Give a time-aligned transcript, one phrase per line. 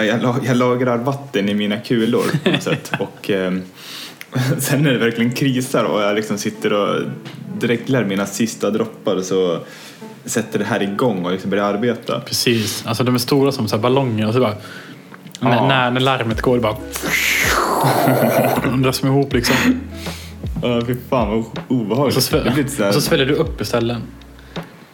[0.00, 2.92] här, jag, jag lagrar vatten i mina kulor på något sätt.
[3.00, 3.62] Och ehm,
[4.58, 7.02] sen när det verkligen krisar och jag liksom sitter och
[7.58, 9.58] dreglar mina sista droppar så
[10.24, 12.20] sätter det här igång och liksom börjar arbeta.
[12.20, 12.86] Precis.
[12.86, 14.54] Alltså de är stora som så ballonger och så bara...
[15.40, 15.66] När, Ja.
[15.68, 16.76] när, när larmet går, det bara...
[18.70, 19.56] De dras ihop liksom.
[20.62, 22.16] Ja, fy fan vad obehagligt.
[22.16, 23.98] Och så, svä- och så sväller du upp istället.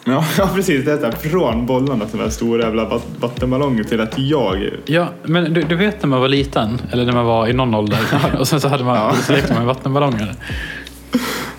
[0.07, 0.85] Ja, ja precis.
[0.85, 4.71] Det är här, från bollarna som är stora jävla vat- vattenballonger till att jag...
[4.85, 7.75] Ja, men du, du vet när man var liten, eller när man var i någon
[7.75, 7.99] ålder,
[8.39, 9.15] och sen så, hade man, Ja.
[9.23, 10.35] så lekte man med vattenballonger.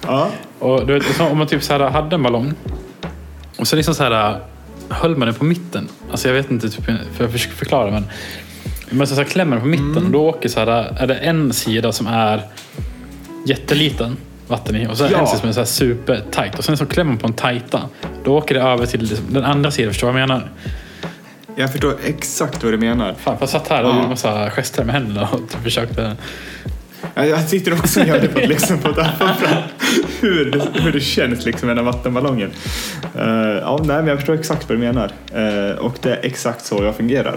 [0.08, 2.54] Ja, Och du vet, om man typ så här hade en ballong
[3.58, 4.40] och så liksom så här
[4.90, 5.88] höll man den på mitten.
[6.12, 8.04] Alltså jag vet inte typ, för jag försöker förklara men
[8.90, 10.68] men så så här klämmer den på mitten och då åker så här,
[11.00, 12.42] är det en sida som är
[13.46, 15.20] jätteliten vatten i och så det Ja.
[15.20, 17.34] en sida som är så här super tight och sen så klämmer man på en
[17.34, 17.82] tajta.
[18.24, 20.50] Då åker det över till den andra sidan, förstår du vad jag menar?
[21.56, 23.16] jag förstår exakt vad du menar.
[23.20, 23.96] Fan, jag satt här och Ja.
[23.96, 26.16] gjorde massa gester med händerna och typ försökte...
[27.16, 29.08] Ja, Jag sitter också och gör det på att liksom få fram
[30.22, 32.52] hur det, hur det känns liksom med den här vattenballongen.
[33.16, 33.24] Eh,
[33.62, 35.12] ja, nej, men jag förstår exakt vad du menar.
[35.34, 37.36] Eh, och det är exakt så jag fungerar.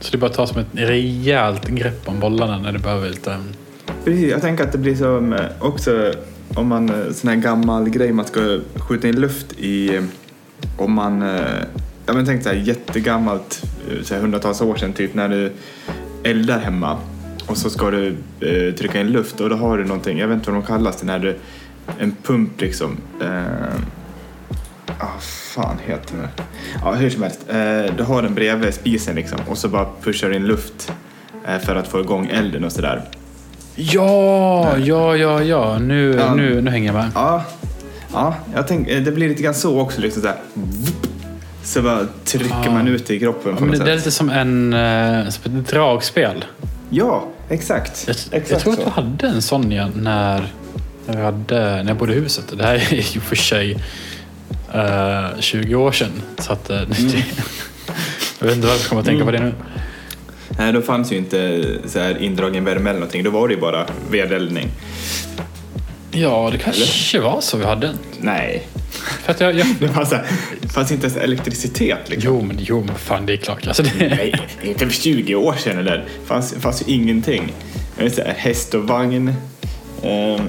[0.00, 3.08] Så det är bara att ta som ett rejält grepp om bollarna när du behöver
[3.10, 3.36] lite...
[4.04, 6.12] Precis, jag tänker att det blir som eh, också
[6.54, 10.02] om man, eh, sån här gammal grej man ska skjuta in luft i, eh,
[10.76, 11.20] om man,
[12.06, 13.62] ja men tänk så här jättegammalt,
[14.02, 15.52] så här hundratals år sedan typ när du
[16.22, 16.98] eldar hemma
[17.46, 20.34] och så ska du eh, trycka in luft och då har du någonting, jag vet
[20.34, 21.36] inte vad de kallas, det när du,
[21.98, 22.96] en pump liksom.
[23.20, 23.74] Eh,
[24.98, 25.18] ah,
[25.54, 26.28] fan heter det?
[26.82, 27.40] Ja, hur som helst.
[27.48, 30.92] Eh, du har den bredvid spisen liksom och så bara pushar du in luft
[31.46, 33.02] eh, för att få igång elden och sådär.
[33.74, 35.78] Ja, ja, ja, ja.
[35.78, 36.34] Nu, Ja.
[36.34, 37.10] nu, nu hänger jag med.
[37.14, 37.44] Ja,
[38.12, 40.00] ja jag tänk, eh, det blir lite grann så också.
[40.00, 40.36] Liksom så, här,
[41.64, 42.70] så bara trycker Ah.
[42.72, 43.96] man ut det i kroppen Ja, det, det är sätt.
[43.96, 46.44] lite som en eh, som ett dragspel.
[46.90, 48.04] Ja, exakt.
[48.06, 48.84] Jag, exakt jag tror att så.
[48.84, 50.46] vi hade en sån ja, när,
[51.06, 52.44] när, vi hade, när jag bodde i huset.
[52.58, 53.76] Det här är ju för sig
[54.74, 56.12] eh, 20 år sedan.
[56.38, 56.88] Så att, Mm.
[58.38, 59.52] jag vet inte varför jag kommer att tänka på det nu.
[60.58, 63.22] Nej, då fanns ju inte så här indragen värme eller någonting.
[63.22, 64.68] Då var det ju bara vedeldning.
[66.10, 67.90] Ja, det kanske var så vi hade.
[68.20, 68.66] Nej,
[69.24, 70.26] För att jag, jag, det fanns, här,
[70.60, 71.98] det fanns inte ens elektricitet.
[72.08, 72.34] Liksom.
[72.34, 73.66] jo, men, jo, men fan det är klart.
[73.66, 75.96] Alltså, det, Nej, inte för 20 år sedan eller.
[75.96, 77.52] Det fanns, fanns ju ingenting.
[77.96, 79.28] Så här, häst och vagn,
[80.02, 80.40] eh,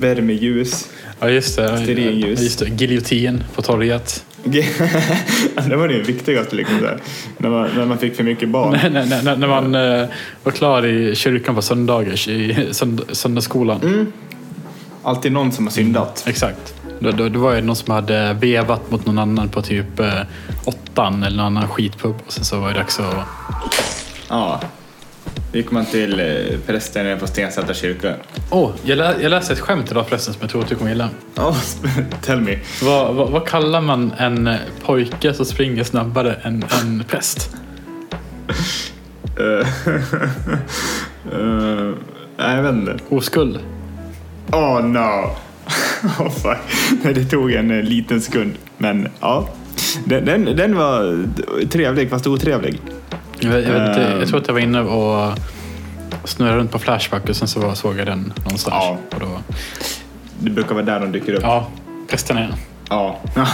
[0.00, 0.88] värmeljus.
[1.20, 1.78] ja, just det.
[1.78, 2.40] Stearinljus.
[2.40, 2.68] Just det.
[2.68, 4.24] Giljotin på torget.
[5.68, 6.98] det var det viktigaste liksom, här,
[7.38, 8.70] när, man, när man fick för mycket barn.
[8.92, 10.08] när, när, när, när man eh,
[10.42, 13.80] var klar i kyrkan på söndagar i sönd, söndagsskolan.
[13.82, 14.12] Mm.
[15.02, 16.24] Alltid någon som har syndat.
[16.26, 16.74] Exakt.
[16.98, 20.12] Då, då, då var det någon som hade vevat mot någon annan på typ eh,
[20.64, 22.14] åttan eller någon annan skitpub.
[22.26, 23.14] Och sen så var det dags att...
[24.28, 24.60] Ja.
[25.52, 28.14] Då gick man till eh, prästen nere på Stensätra kyrka.
[28.50, 30.90] Åh, jag, lä, jag läste ett skämt idag förresten som jag tror att du kommer
[30.90, 31.08] gilla.
[31.36, 31.56] Oh,
[32.22, 32.58] tell me.
[32.82, 37.50] Vad, vad, vad kallar man en eh, pojke som springer snabbare än en präst?
[39.38, 39.68] Eh,
[41.32, 41.94] eh,
[42.36, 42.98] nej, jag vet inte.
[43.08, 43.58] Oskuld.
[44.52, 44.98] Oh no.
[46.18, 46.58] oh, fuck.
[47.04, 48.54] Nej, det tog en eh, liten sekund.
[48.78, 49.48] Men ja.
[50.04, 51.24] Den, den, den var
[51.68, 52.80] trevlig fast otrevlig.
[53.46, 55.38] Jag, vet- jag, inte, jag tror att jag var inne och
[56.24, 58.74] snurrade runt på Flashback och sen så var- såg jag den någonstans.
[58.80, 58.98] Ja.
[59.14, 59.40] Och då,
[60.40, 61.42] Det brukar vara där de dyker upp.
[61.42, 61.68] ja,
[62.08, 62.54] prästen är
[62.90, 63.20] Ja.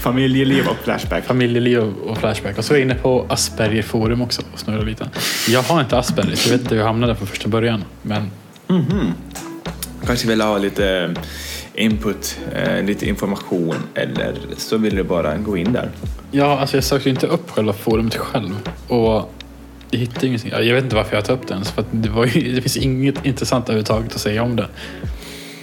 [0.00, 1.24] Familjeliv och Flashback.
[1.24, 2.58] Familjeliv och Flashback.
[2.58, 5.08] Och så är jag inne på Asperger forum också och snurrar lite.
[5.48, 7.84] Jag har inte Asperger så jag vet inte hur jag hamnade från första början.
[8.02, 8.30] Men
[10.06, 11.14] Kanske vill ha lite
[11.74, 15.90] input, eh, lite information eller så vill du bara gå in där.
[16.30, 18.68] Ja, alltså jag sökte inte upp själva forumet själv.
[18.88, 19.30] Och
[19.90, 20.50] jag hittade ingenting.
[20.50, 21.70] Jag vet inte varför jag tog upp det ens.
[21.70, 24.66] För det, var ju, det finns inget intressant överhuvudtaget att säga om det.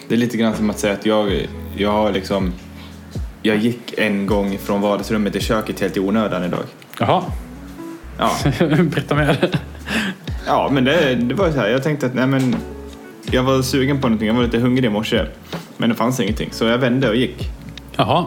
[0.07, 1.47] Det är lite grann som att säga att jag,
[1.77, 2.53] jag har liksom
[3.41, 6.63] jag gick en gång från vardagsrummet till köket helt i onödan idag.
[6.99, 7.23] Jaha,
[8.19, 8.31] Ja,
[8.81, 9.49] berätta mer.
[10.45, 11.67] ja men det, det var så här.
[11.69, 12.55] Jag tänkte att nej men
[13.31, 14.27] jag var sugen på någonting.
[14.27, 15.25] Jag var lite hungrig i morse.
[15.77, 16.49] Men det fanns ingenting.
[16.51, 17.49] Så jag vände och gick.
[17.95, 18.25] Jaha,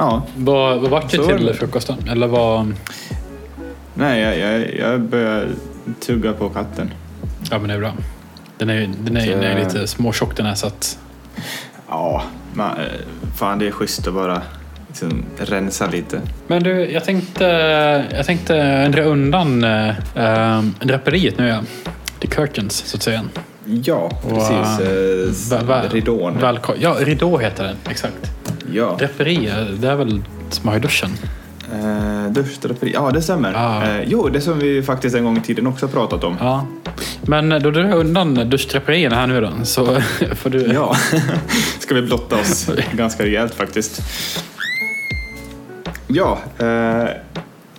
[0.00, 1.54] Ja, vad, vad vart det Så till det.
[1.54, 1.96] frukosten?
[2.08, 2.74] Eller vad...
[3.94, 5.48] nej jag, jag, jag började
[6.06, 6.90] tugga på katten.
[7.50, 7.92] Ja men det är bra.
[8.58, 10.98] Den är, den är, den är Så- lite småtjock den är så att...
[11.88, 12.22] Ja,
[12.54, 12.84] man, eh,
[13.36, 14.42] fan det är schysst att bara
[14.88, 16.20] liksom rensa lite.
[16.46, 17.44] Men du, jag tänkte,
[18.12, 21.60] jag tänkte dra undan äh, draperiet nu ja.
[22.20, 23.22] The curtains så att säga.
[23.64, 24.86] Ja, precis.
[25.52, 26.38] eh, Eh, ridån.
[26.80, 27.76] Ja, ridå heter den.
[27.90, 28.30] Exakt.
[28.72, 28.96] Ja.
[28.98, 29.50] Draperi,
[29.80, 31.10] det är väl som att ha i duschen?
[31.72, 33.54] Eh, duschdraperi, ja det stämmer.
[33.56, 33.84] Ah.
[33.84, 36.36] Eh, jo, det som vi faktiskt en gång i tiden också har pratat om.
[36.40, 36.66] Ja.
[37.22, 39.50] Men då drar jag undan duschdraperierna här nu då.
[39.64, 39.86] Så
[40.36, 40.58] får du...
[40.74, 40.96] Ja,
[41.78, 44.00] ska vi blotta oss ganska rejält faktiskt.
[46.06, 47.08] Ja, eh,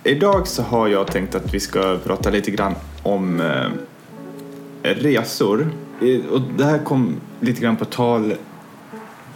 [0.04, 5.70] idag så har jag tänkt att vi ska prata lite grann om eh, resor.
[6.00, 8.34] Eh, Och det här kom lite grann på tal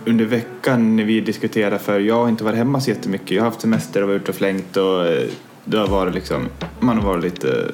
[0.07, 3.31] under veckan när vi diskuterade för jag har inte varit hemma så jättemycket.
[3.31, 5.29] Jag har haft semester och varit ute och flängt och eh,
[5.65, 6.49] det har varit liksom,
[6.81, 7.73] man har varit lite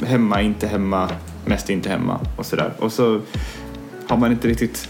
[0.00, 1.10] eh, hemma, inte hemma,
[1.44, 2.72] mest inte hemma och sådär.
[2.78, 3.20] Och så
[4.08, 4.88] har man inte riktigt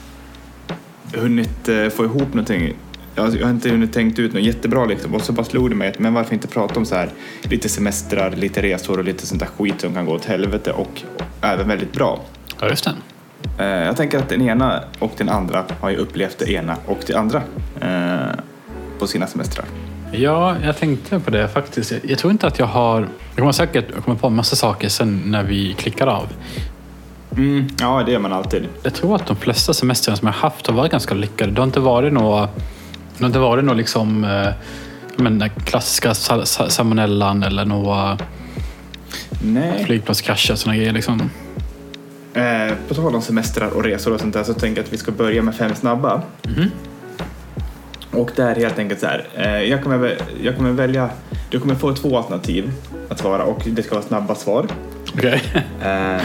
[1.14, 2.74] hunnit eh, få ihop någonting.
[3.14, 5.14] Jag, jag har inte hunnit tänkt ut något jättebra liksom.
[5.14, 7.10] Och så bara slog det mig att men varför inte prata om så här
[7.42, 11.02] lite semestrar, lite resor och lite sånt där skit som kan gå åt helvete och
[11.40, 12.20] även väldigt bra.
[12.60, 12.94] Ja, just det.
[13.58, 16.98] Eh, jag tänker att den ena och den andra har ju upplevt det ena och
[17.06, 17.42] det andra
[17.80, 18.38] eh,
[18.98, 19.66] på sina semestrar.
[20.12, 21.92] Ja, jag tänkte på det faktiskt.
[22.02, 23.00] Jag, tror inte att jag har...
[23.00, 26.26] Jag kommer säkert komma på en massa saker sen när vi klickar av.
[27.36, 28.68] Mm, ja, det gör man alltid.
[28.82, 31.52] Jag tror att de flesta semestrarna som jag haft har varit ganska lyckade.
[31.52, 32.40] Det har inte varit några...
[32.40, 34.24] Det har inte varit några liksom...
[34.24, 34.48] Eh,
[35.16, 38.18] men, klassiska sa- sa- salmonellan eller några
[39.42, 39.84] Nej.
[39.84, 40.92] flygplatskrascher och sådana grejer.
[40.92, 41.30] Liksom.
[42.34, 44.98] Eh, på tal om semestrar och resor och sånt där så tänker jag att vi
[44.98, 46.22] ska börja med fem snabba.
[46.42, 46.70] Mhm.
[48.10, 49.26] Och det är helt enkelt så här.
[49.36, 51.10] Eh, jag, kommer, jag kommer välja,
[51.50, 52.72] du kommer få två alternativ
[53.08, 54.66] att svara och det ska vara snabba svar.
[55.14, 55.42] Okej.
[55.82, 56.22] Eh,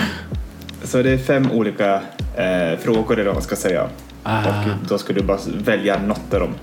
[0.83, 2.01] så det är fem olika
[2.35, 3.89] eh, frågor eller vad man ska säga.
[4.23, 4.39] Ah.
[4.39, 6.53] Och då ska du bara välja något av dem.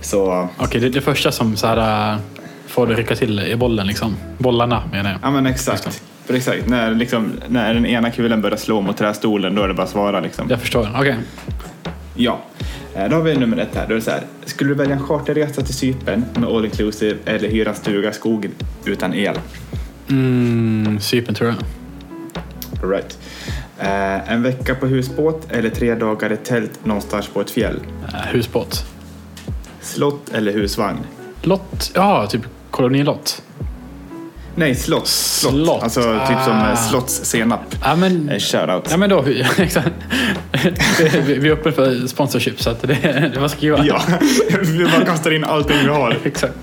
[0.00, 2.18] Så, Okej, det, det första som så här, äh,
[2.66, 3.86] får det rycka till i bollen.
[3.86, 4.16] Liksom.
[4.38, 5.18] Bollarna menar jag.
[5.22, 6.02] ja men exakt.
[6.30, 9.74] För exakt, när, liksom, när den ena kulan börjar slå mot trästolen då är det
[9.74, 10.46] bara att svara liksom.
[10.50, 10.88] Jag förstår.
[10.94, 11.16] Okej.
[12.14, 12.40] Ja,
[12.94, 13.86] Eh, då har vi nummer ett här.
[13.86, 14.22] Då är det så här.
[14.44, 18.12] Skulle du välja en charterresa till Cypern med all inclusive eller hyra en stuga i
[18.12, 18.50] skogen
[18.84, 19.38] utan el?
[20.10, 21.58] Mm, Cypern tror jag.
[22.82, 23.18] All right.
[23.78, 27.80] Eh, en vecka på husbåt eller tre dagar i tält någonstans på ett fjäll?
[28.08, 28.86] Äh, husbåt.
[29.80, 30.98] Slott eller husvagn?
[31.42, 31.90] Lott.
[31.94, 33.42] Ja, typ kolonilott.
[34.60, 35.06] Nej, slott.
[35.08, 35.52] Slott.
[35.54, 35.82] Slott.
[35.82, 36.70] Alltså typ som Ah.
[36.70, 37.60] eh, slottssenap.
[37.84, 38.88] Ja, men, Eh, Shoutout.
[38.90, 39.24] ja, men då.
[39.58, 39.88] exakt.
[41.26, 43.84] vi, är öppna för sponsorship så att det, det var skriva.
[43.84, 44.02] Ja,
[44.62, 46.18] vi bara kastar in allting vi har.
[46.24, 46.54] Exakt.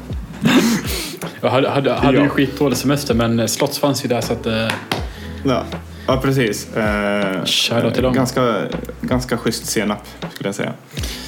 [1.42, 2.24] Jag hade, hade, hade Ja.
[2.24, 4.46] ju skitdålig semester men slotts fanns ju där så att...
[4.46, 4.68] eh,
[5.46, 5.64] Ja,
[6.08, 6.76] ja precis.
[6.76, 8.14] Eh, Shoutout till dem.
[8.14, 8.56] Ganska,
[9.02, 10.00] ganska schysst senap
[10.34, 10.74] skulle jag säga.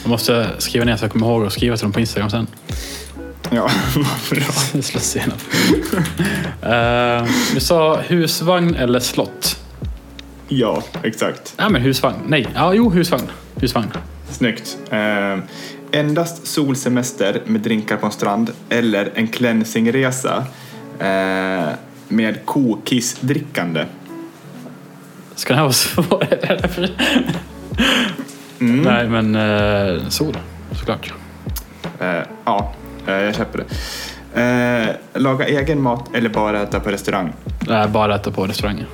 [0.03, 2.47] Jag måste skriva ner så jag kommer ihåg och skriva till dem på Instagram sen.
[3.51, 3.69] Ja,
[4.29, 4.81] bra.
[4.81, 5.37] Slottscenen.
[6.63, 9.59] uh, du sa husvagn eller slott?
[10.47, 11.53] Ja, exakt.
[11.57, 12.15] Ja men husvagn.
[12.27, 13.29] Nej, ja jo husvagn.
[13.55, 13.91] Husvagn.
[14.29, 14.77] Snyggt.
[14.89, 15.37] Eh,
[15.91, 20.45] endast solsemester med drinkar på en strand eller en cleansingresa
[20.99, 21.69] eh,
[22.07, 23.85] med kokissdrickande.
[25.35, 26.23] Ska det här vara svårt?
[28.61, 28.81] Mm.
[28.81, 30.37] Nej men uh, sol
[30.71, 31.13] såklart.
[31.99, 32.73] Eh, ja,
[33.05, 33.65] jag köper det.
[34.41, 37.33] Eh, laga egen mat eller bara äta på restaurang?
[37.67, 38.85] Nej, bara äta på restauranger.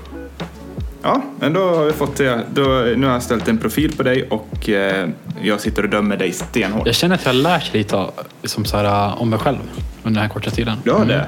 [1.03, 2.41] Ja, men då har vi fått det.
[2.53, 2.63] Då,
[2.97, 5.09] nu har jag ställt en profil på dig och eh,
[5.41, 6.85] jag sitter och dömer dig stenhårt.
[6.87, 9.57] Jag känner att jag har lärt lite av- liksom så här, uh, om mig själv
[10.03, 10.77] under den här korta tiden.
[10.85, 11.07] Har Mm.
[11.07, 11.25] det?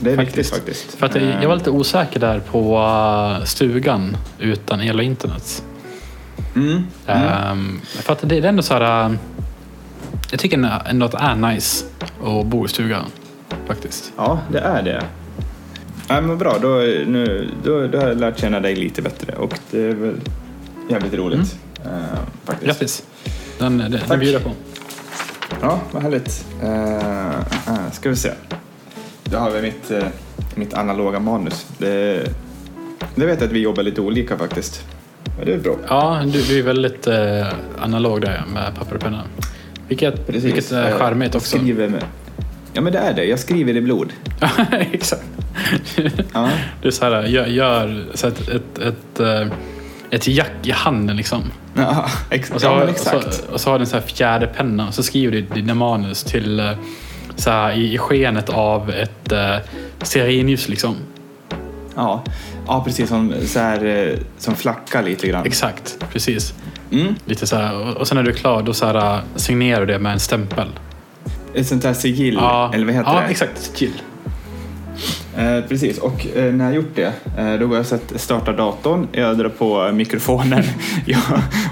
[0.00, 0.36] Det är Faktiskt.
[0.38, 0.98] viktigt faktiskt.
[0.98, 5.62] För att jag, jag var lite osäker där på stugan utan el och internet.
[6.56, 6.68] Mm.
[6.68, 6.82] Mm.
[7.06, 9.16] Ehm, för att det, det är ändå så här...
[10.30, 11.84] jag tycker ändå att det är nice
[12.24, 13.04] att bo i stugan.
[13.66, 14.12] Faktiskt.
[14.16, 15.04] Ja, det är det.
[16.08, 16.68] Ja, men bra, då,
[17.06, 20.20] nu, då, då har jag lärt känna dig lite bättre och det är väl
[20.90, 21.58] jävligt roligt.
[21.84, 21.90] eh,
[22.44, 22.66] faktiskt.
[22.66, 23.02] Grattis.
[23.58, 24.20] Den, den, den Tack.
[24.20, 24.50] bjuder jag på.
[25.60, 26.46] Ja, vad härligt.
[26.62, 26.70] Uh,
[27.74, 28.30] uh, ska vi se.
[29.24, 30.04] Då har vi mitt, eh,
[30.54, 31.66] mitt analoga manus.
[31.78, 32.28] Det,
[33.14, 34.84] det vet jag att vi jobbar lite olika faktiskt.
[35.38, 35.76] Ja, det är bra.
[35.88, 37.46] Ja, du, du är väldigt eh,
[37.80, 39.22] analog där med papper och penna.
[39.88, 41.58] Vilket, vilket är Eh, charmigt också.
[41.58, 42.04] Skriver med,
[42.72, 43.24] ja, men det är det.
[43.24, 44.12] Jag skriver i blod.
[44.92, 45.22] Exakt.
[46.32, 46.48] Ja.
[46.82, 49.48] Du så här, gör, gör så ett, ett, ett, eh,
[50.10, 51.42] ett jack i handen liksom.
[51.74, 53.34] Ja, ex- Och så, ja har, och, exakt.
[53.34, 55.74] så, och så har du en så här fjärde penna och så skriver du dina
[55.74, 56.70] manus till eh,
[57.36, 59.56] så här, i, i skenet av ett uh,
[60.02, 60.96] stearinljus liksom.
[61.94, 62.24] Ja.
[62.66, 63.08] ja, precis.
[63.08, 65.46] Som, så här, eh, som flackar lite grann.
[65.46, 66.54] Exakt, precis.
[66.92, 67.14] Mm.
[67.24, 69.92] Lite så här, och, sen när du är klar då så här, uh, signerar du
[69.92, 70.68] det med en stämpel.
[71.54, 73.26] Ett sånt här sigill, eller vad heter ja, det?
[73.26, 73.58] exakt.
[73.58, 74.02] Sigill.
[75.36, 79.08] Eh, precis, och eh, när jag gjort det, eh, då går jag och startar datorn,
[79.12, 80.62] jag drar på mikrofonen
[81.06, 81.18] ja,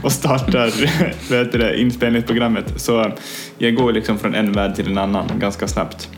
[0.03, 0.73] och startar
[1.31, 2.73] vad heter det, inspelningsprogrammet.
[2.77, 3.13] Så
[3.59, 6.09] jag går liksom från en värld till en annan ganska snabbt.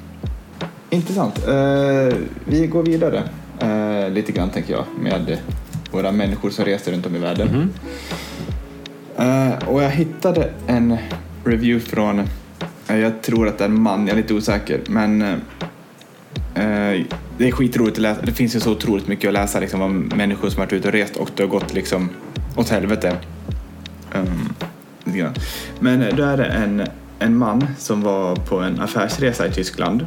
[0.91, 1.49] intressant.
[1.49, 3.23] Eh, vi går vidare
[3.61, 5.39] eh, lite grann tänker jag med
[5.91, 7.49] våra människor som reser runt om i världen.
[7.49, 7.71] Mhm.
[9.19, 10.97] Eh, och jag hittade en
[11.45, 12.19] review från,
[12.89, 15.37] eh, jag tror att det är en man, jag är lite osäker, men uh,
[17.39, 18.21] det är skitroligt att läsa.
[18.23, 20.95] Det finns ju så otroligt mycket att läsa liksom, om människor som varit ute och
[20.95, 22.11] rest och det har gått liksom
[22.57, 23.17] åt helvete.
[24.15, 24.55] Um.
[25.81, 26.83] Men då är det en,
[27.19, 30.07] en man som var på en affärsresa i Tyskland.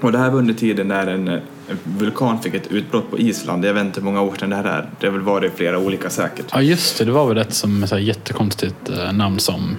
[0.00, 1.40] Och det här var under tiden när en
[1.84, 3.64] vulkan fick ett utbrott på Island.
[3.64, 4.88] Jag vet inte hur många år sedan det här är.
[5.00, 6.46] Det har väl varit flera olika säkert.
[6.52, 9.76] Ja just det, det var väl ett som så här jättekonstigt eh, namn som...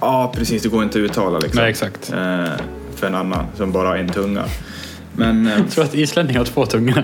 [0.00, 0.62] Ja, precis.
[0.62, 1.60] Det går inte att uttala liksom.
[1.60, 2.12] Nej exakt.
[2.12, 2.44] Eh,
[2.96, 4.44] för en annan som bara har en tunga.
[5.12, 7.02] Men eh, Jag tror att islänningar har två tungor.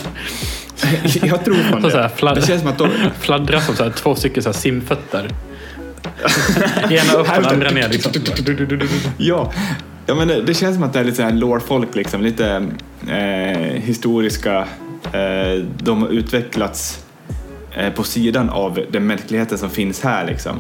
[1.23, 2.15] jag tror fan Så så här, det.
[2.17, 2.89] fladd- Det känns som att de...
[3.21, 5.29] Fladdrar som så här, två stycken så här simfötter.
[6.91, 8.13] Ena upp och andra ner liksom.
[9.19, 9.53] Ja,
[10.11, 12.23] ja men det, det känns som att det är lite så här lore-folk liksom.
[12.23, 12.67] Lite
[13.09, 14.59] eh, historiska.
[15.13, 17.05] Eh, de har utvecklats
[17.77, 20.57] eh, på sidan av den mänskligheten som finns här liksom.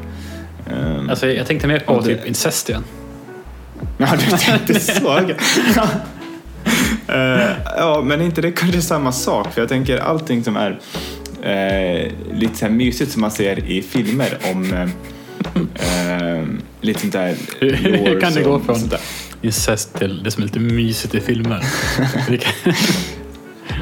[0.66, 2.84] Eh, Alltså, jag tänkte mer på det- typ incest igen.
[3.98, 5.20] Ja, du tänkte så.
[7.08, 9.52] Eh, ja, men inte det kanske samma sak?
[9.54, 10.80] För jag tänker allting som är
[11.42, 14.72] eh, lite så här mysigt som man ser i filmer om
[15.54, 16.44] eh,
[16.80, 18.90] lite sånt där Hur- kan det gå från-.
[19.42, 21.64] Incest till det som är lite mysigt i filmer.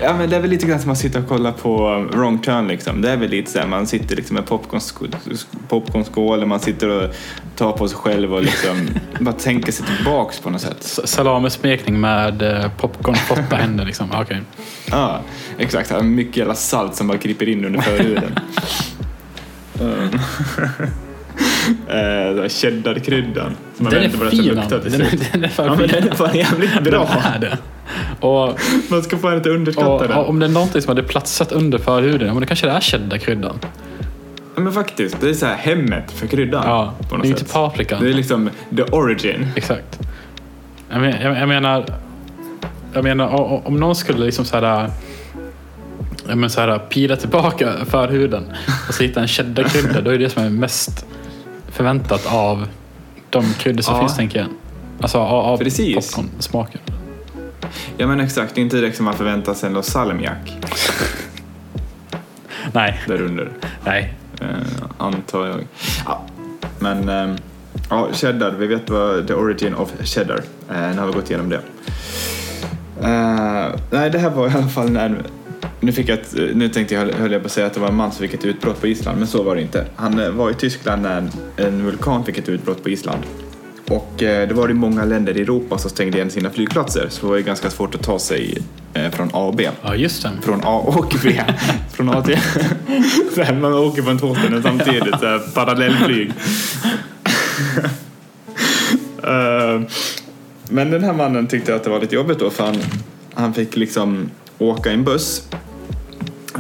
[0.03, 2.69] Ja, men det är väl lite grann som att sitta och kolla på Wrong Turn
[2.69, 3.01] liksom.
[3.03, 6.89] Det är väl lite så här, man sitter liksom med popcornsk- popcornskål och man sitter
[6.89, 7.15] och
[7.57, 8.89] tar på sig själv och liksom
[9.21, 10.99] bara tänker sig tillbaks på något sätt.
[11.05, 14.11] Salamesmekning med eh, popcornpotta händer liksom.
[14.15, 14.43] Okej.
[14.91, 15.21] Ja,
[15.59, 16.05] exakt.
[16.05, 18.39] Mycket jävla salt som bara kryper in under förhuden.
[19.81, 20.11] um.
[21.89, 23.57] Eh, cheddarkryddan.
[23.77, 24.55] som man Den vet inte vad den ska fin.
[24.55, 24.91] lukta Antti.
[24.91, 25.29] till Den slut.
[25.33, 27.09] den är fan Ja, men den är fan jävligt bra.
[27.41, 27.59] Det.
[28.21, 28.59] Och,
[28.91, 30.13] Man ska fan inte underskatta och, den.
[30.17, 32.81] och om det är någonting som hade platsat under förhuden, men det kanske det är
[32.81, 33.59] cheddarkryddan.
[34.55, 36.63] Ja, men faktiskt, det är så här hemmet för kryddan.
[36.67, 37.53] Ja, på det något är inte sätt.
[37.53, 38.03] paprikan.
[38.05, 39.47] Det är liksom the origin.
[39.57, 39.99] Exakt.
[40.91, 41.85] Jag, men, jag, jag menar,
[42.93, 43.29] jag menar
[43.67, 44.91] om någon skulle liksom så här,
[46.35, 48.45] men så här, pila tillbaka förhuden
[48.89, 51.07] och så hitta en cheddarkrydda, då är det som är mest
[51.79, 52.69] förväntat av
[53.31, 54.01] de kryddor som Ja.
[54.01, 54.49] finns, tänker jag.
[55.01, 55.97] Alltså av, Precis.
[56.17, 56.81] popcorn-smaken.
[57.97, 60.53] Ja men exakt, det är inte direkt som man förväntar sig någon salmiak
[62.73, 63.51] Nej, där under.
[63.85, 64.15] nej.
[64.41, 64.47] Eh,
[64.99, 65.67] antar jag.
[66.07, 66.23] Ja,
[66.79, 67.37] men eh,
[67.91, 70.41] ja, cheddar, vi vet vad the origin of cheddar.
[70.71, 71.61] Eh, nu har vi gått igenom det.
[73.91, 75.23] Nej, det här var i alla fall när...
[75.81, 77.89] Nu, fick jag ett, nu tänkte jag, höll jag på att säga att det var
[77.89, 79.87] en man som fick ett utbrott på Island, men så var det inte.
[79.97, 83.23] Han eh, var i Tyskland när en, en vulkan fick ett utbrott på Island.
[83.89, 87.21] Och eh, det var i många länder i Europa som stängde igen sina flygplatser, så
[87.21, 88.59] det var ju ganska svårt att ta sig
[88.95, 89.69] eh, från A och B.
[89.83, 90.31] Ja, just det.
[90.43, 91.43] Från A och B.
[91.93, 92.39] Från A till...
[93.35, 96.33] Så här, man åker på en ställen samtidigt, så här, parallellflyg.
[100.71, 102.77] Men den här mannen tyckte att det var lite jobbigt då för han,
[103.35, 105.49] han fick liksom åka i en buss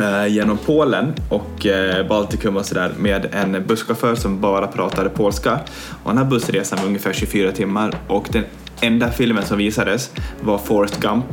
[0.00, 5.60] eh, genom Polen och eh, Baltikum och sådär med en busschaufför som bara pratade polska.
[6.02, 8.44] Och den här bussresan var ungefär 24 timmar och den
[8.80, 11.24] enda filmen som visades var Forrest Gump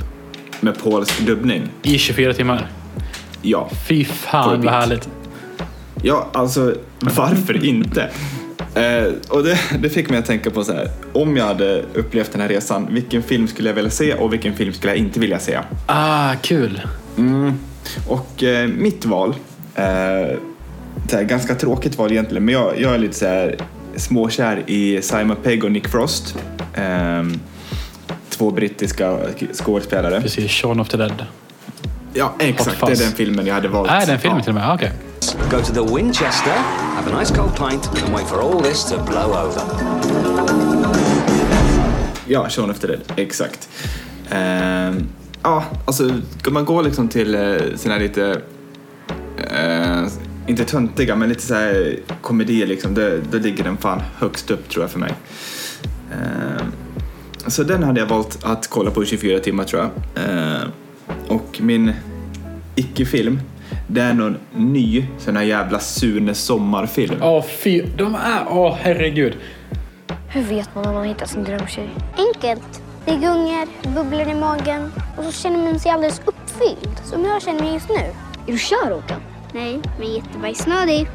[0.60, 1.69] med polsk dubbning.
[1.84, 2.67] I 24 timmar.
[3.41, 5.10] Ja, Fy fan vad härligt.
[6.03, 8.10] ja alltså varför inte?
[8.75, 12.32] Eh, och det, det fick mig att tänka på så här, om jag hade upplevt
[12.32, 15.20] den här resan, vilken film skulle jag vilja se och vilken film skulle jag inte
[15.20, 15.60] vilja se?
[15.86, 16.82] Ah, kul.
[17.17, 17.53] Mm.
[18.08, 19.36] Och eh, mitt val,
[19.75, 19.84] eh,
[21.12, 23.58] här, ganska tråkigt val egentligen, men jag, jag är lite så här
[23.96, 26.38] småkär i Simon Pegg och Nick Frost.
[26.74, 27.39] Ehm,
[28.29, 29.17] två brittiska
[29.53, 30.22] skådespelare.
[30.22, 31.25] Precis, Shaun of the Dead.
[32.13, 32.79] Ja, exakt.
[32.86, 33.91] Det är den filmen jag hade valt.
[33.91, 34.44] Är det en film ja.
[34.44, 34.70] till och med?
[34.70, 34.91] Ah, Okej.
[35.51, 36.51] Go to the Winchester,
[36.95, 39.61] have a nice cold pint, and wait for all this to blow over.
[42.27, 43.21] Ja, Sean efter det.
[43.21, 43.69] Exakt.
[44.29, 45.07] Ehm,
[45.43, 48.41] ja, alltså ska man gå liksom till eh, uh, sina lite,
[49.39, 50.07] uh,
[50.47, 54.69] inte töntiga, men lite så här komedier liksom, då, då ligger den fan högst upp
[54.69, 55.13] tror jag för mig.
[56.11, 56.71] Ehm,
[57.47, 59.89] så den hade jag valt att kolla på i 24 timmar tror jag.
[60.25, 60.67] Uh,
[61.27, 61.93] och min
[62.75, 63.39] icke-film,
[63.88, 67.15] det är någon ny sån här jävla Sune sommarfilm.
[67.22, 68.46] Åh fy, de är...
[68.50, 69.38] Åh herregud.
[70.29, 71.89] Hur vet man om man hittar sin drömtjej?
[72.17, 72.82] Enkelt.
[73.05, 77.00] Det gungar, bubblar i magen och så känner man sig alldeles uppfylld.
[77.03, 78.12] Som jag känner mig just nu.
[78.48, 79.22] Är du kär Håkan?
[79.53, 81.08] Nej, men jättebajsnödig.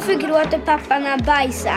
[0.00, 1.72] Varför gråter pappa när han bajsar?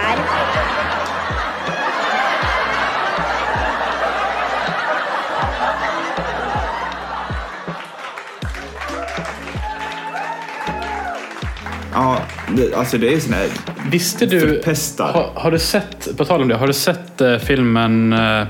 [11.94, 12.18] Ja,
[12.56, 13.50] det, alltså det är sån här...
[13.92, 14.40] Visste du...
[14.40, 15.14] Förpestar.
[15.14, 18.48] Har, har du sett, på tal om det, har du sett eh, filmen eh,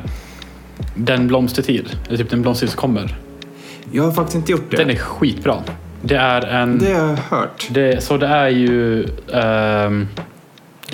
[0.96, 1.98] Den blomstertid?
[2.08, 3.18] Eller typ Den blomstertid som kommer.
[3.92, 4.78] Jag har faktiskt inte gjort det.
[4.78, 5.64] Den är skitbra.
[6.06, 6.80] Det är en...
[6.80, 7.68] Det har jag hört.
[7.72, 10.08] Det, så det är ju ehm,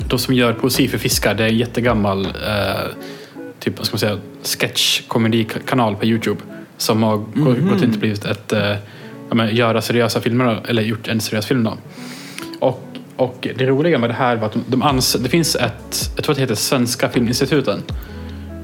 [0.08, 1.34] de som gör poesi för fiskar.
[1.34, 2.90] Det är en jättegammal eh,
[3.60, 6.40] typ, vad ska man säga, sketch-komedikanal på Youtube.
[6.76, 8.70] Som har gå- gått in och blivit ett, eh,
[9.28, 11.74] ja, men, göra seriösa filmer, eller gjort en seriös film då.
[12.60, 12.84] Och,
[13.16, 16.24] och det roliga med det här var att de, de ans- det finns ett, jag
[16.24, 17.82] tror att det heter Svenska Filminstituten.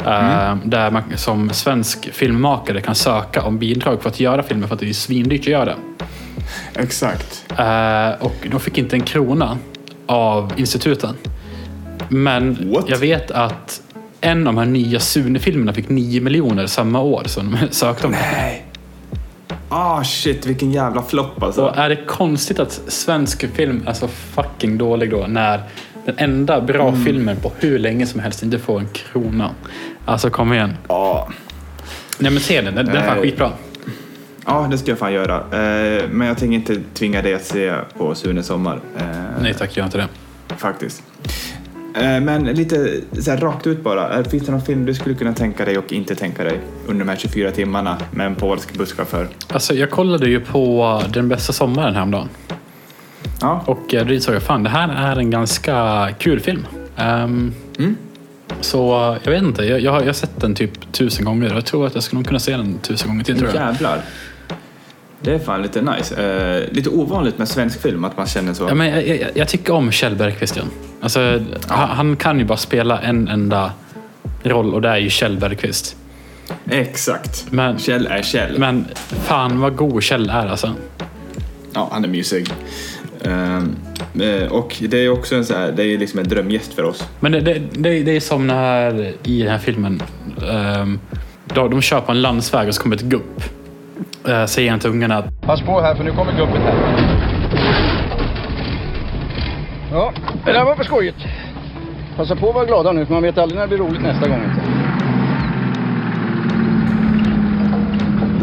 [0.06, 4.74] eh, Där man som svensk filmmakare kan söka om bidrag för att göra filmer för
[4.74, 5.76] att det är svindyrt att göra det.
[6.74, 7.44] Exakt.
[7.58, 9.58] Eh, och de fick inte en krona
[10.06, 11.14] av instituten.
[12.08, 12.84] Men What?
[12.88, 13.82] jag vet att
[14.20, 18.12] en av de här nya Sune-filmerna fick 9 miljoner samma år som de sökte om.
[18.12, 18.62] Nej.
[19.68, 21.66] Ah shit, vilken jävla flopp alltså.
[21.66, 25.60] Och är det konstigt att svensk film är så fucking dålig då när
[26.04, 27.04] den enda bra Mm.
[27.04, 29.50] filmen på hur länge som helst inte får en krona?
[30.04, 30.76] Alltså kom igen.
[30.88, 31.28] Ja.
[32.18, 33.52] Nej men se den, den, den är fan skitbra.
[34.46, 35.36] Ja, det ska jag fan göra.
[35.36, 38.80] Eh, men jag tänker inte tvinga dig att se på Sune Sommar.
[38.98, 39.04] Eh,
[39.42, 40.08] Nej tack, gör inte det.
[40.56, 41.02] Faktiskt.
[41.94, 44.18] Eh, men lite så här, rakt ut bara.
[44.18, 47.04] Eh, Finns det någon film du skulle kunna tänka dig och inte tänka dig under
[47.04, 49.28] de här 24 timmarna med en polsk busschaufför?
[49.48, 52.28] Alltså jag kollade ju på Den bästa sommaren häromdagen.
[53.40, 53.62] Ja.
[53.66, 56.66] Och eh, då insåg jag, fan det här är en ganska kul film.
[56.96, 57.96] Ehm, Mm.
[58.60, 61.56] Så jag vet inte, jag, jag, har, jag har sett den typ tusen gånger och
[61.56, 63.66] jag tror att jag skulle nog kunna se den tusen gånger till tror jag.
[63.66, 64.00] Jävlar.
[65.26, 66.14] Det är fan lite nice.
[66.14, 68.64] Eh, lite ovanligt med svensk film att man känner så.
[68.68, 70.60] Ja, men jag, jag, jag tycker om Kjell Bergqvist.
[71.00, 73.72] Alltså, han, han kan ju bara spela en enda
[74.42, 75.96] roll och det är ju Kjell Bergqvist.
[76.70, 77.46] Exakt.
[77.50, 78.58] Men- Kjell är Kjell.
[78.58, 80.72] Men fan vad god Kjell är alltså.
[81.72, 82.48] Ja, han är mysig.
[83.22, 83.62] Eh,
[84.50, 87.04] och det är också en så här, det är liksom en drömgäst för oss.
[87.20, 90.02] Men det, det, det, det är som när i den här filmen.
[90.80, 91.00] Um,
[91.54, 93.42] de, de kör på en landsväg och så kommer ett gupp.
[94.28, 96.74] Uh, säger han till ungarna Pass på här för nu kommer gubbet här.
[99.92, 100.12] Ja,
[100.44, 101.16] det där var för skojigt.
[102.16, 104.28] Passa på att vara glada nu för man vet aldrig när det blir roligt nästa
[104.28, 104.40] gång.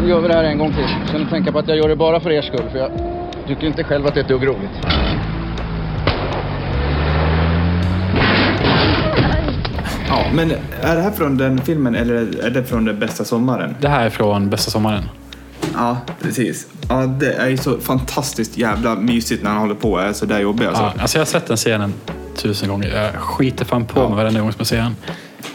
[0.00, 0.88] Nu gör vi det här en gång till.
[1.10, 2.90] Sen tänka på att jag gör det bara för er skull för jag
[3.46, 4.86] tycker inte själv att det är ett dugg roligt.
[10.08, 13.74] Ja, men är det här från den filmen eller är det från den bästa sommaren?
[13.80, 15.02] det här är från bästa sommaren.
[15.74, 16.66] Ja, precis.
[16.88, 20.26] Ja, det är ju så fantastiskt jävla mysigt när han håller på och är så
[20.26, 20.82] där jobbig alltså.
[20.82, 21.94] Ja, alltså jag har sett den scenen
[22.36, 22.88] tusen gånger.
[23.02, 24.08] Jag skiter fan på Ja.
[24.08, 24.96] mig varenda gång som jag ser den.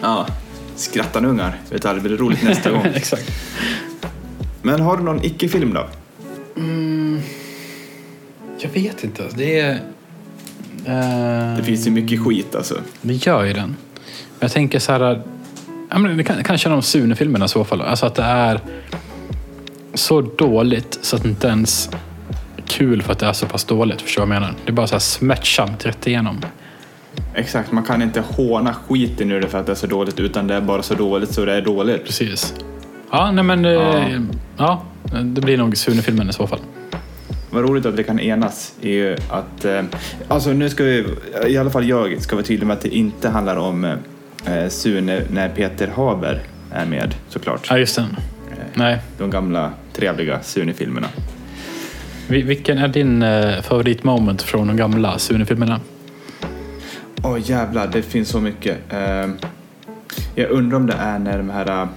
[0.01, 0.27] Ja.
[0.75, 1.58] Skrattar ungar.
[1.71, 2.86] Vet aldrig, blir det roligt nästa gång.
[2.95, 3.32] Exakt.
[4.62, 5.88] Men har du någon icke-film då?
[8.60, 9.23] Jag vet inte.
[9.36, 9.71] Det är...
[10.86, 12.75] eh, Det finns ju mycket skit alltså.
[13.01, 13.67] Det gör ju den.
[13.69, 15.21] Men jag tänker så här...
[15.89, 17.82] Ja, men det kan, kanske de Sune-filmerna i så fall.
[17.82, 18.60] Alltså att det är
[20.00, 21.90] så dåligt så att det inte ens
[22.68, 24.02] kul för att det är så pass dåligt.
[24.02, 24.56] Förstår du vad jag menar?
[24.66, 26.38] Det är bara så här smärtsamt rätt igenom.
[27.34, 30.48] Exakt, man kan inte håna skiten ur det för att det är så dåligt utan
[30.48, 32.06] det är bara så dåligt så det är dåligt.
[32.06, 32.54] Precis.
[33.12, 33.64] Ja, nej men...
[33.64, 34.84] Ja, ja
[35.24, 36.60] det blir nog Sune-filmen i så fall.
[37.50, 39.82] Vad roligt att vi kan enas är ju att, eh,
[40.28, 41.06] alltså nu ska vi,
[41.48, 43.84] i alla fall jag ska vara tydlig med att det inte handlar om
[44.46, 47.68] eh, Sune när Peter Haber är med såklart.
[47.70, 48.16] Ja, just den.
[48.74, 49.00] Nej.
[49.17, 51.08] De gamla trevliga Sune-filmerna.
[52.28, 55.80] Vi- Vilken är din eh, favoritmoment från de gamla Sune-filmerna?
[57.24, 58.78] Åh jävlar, det finns så mycket.
[58.93, 59.28] Eh,
[60.36, 61.88] jag undrar om det är när de här, eh,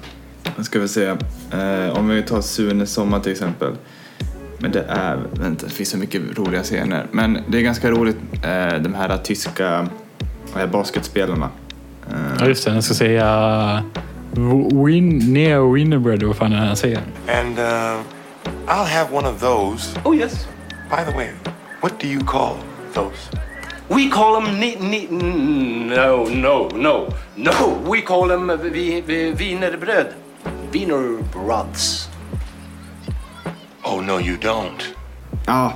[0.56, 1.16] vad ska vi säga,
[1.52, 3.72] eh, om vi tar Sune Sommar till exempel.
[4.58, 7.06] Men det är, vänta, det finns så mycket roliga scener.
[7.12, 9.88] Men det är ganska roligt, eh, de här tyska
[10.56, 11.48] eh, basketspelarna.
[12.10, 12.74] Eh, Ja, just det.
[12.74, 13.82] Jag ska säga...
[14.34, 16.98] Win, Neo Winnerbread, vad fan är det han säger?
[17.28, 18.00] And uh,
[18.66, 20.00] I'll have one of those.
[20.04, 20.46] Oh, yes.
[20.90, 21.30] By the way,
[21.80, 22.56] what do you call
[22.94, 23.30] those?
[23.88, 27.92] We call them ni, ni, no, no, no, no.
[27.92, 30.06] We call them vi, vi, wienerbröd.
[30.70, 32.08] Wienerbröds.
[33.84, 34.82] Oh, no, you don't.
[35.46, 35.72] Ja,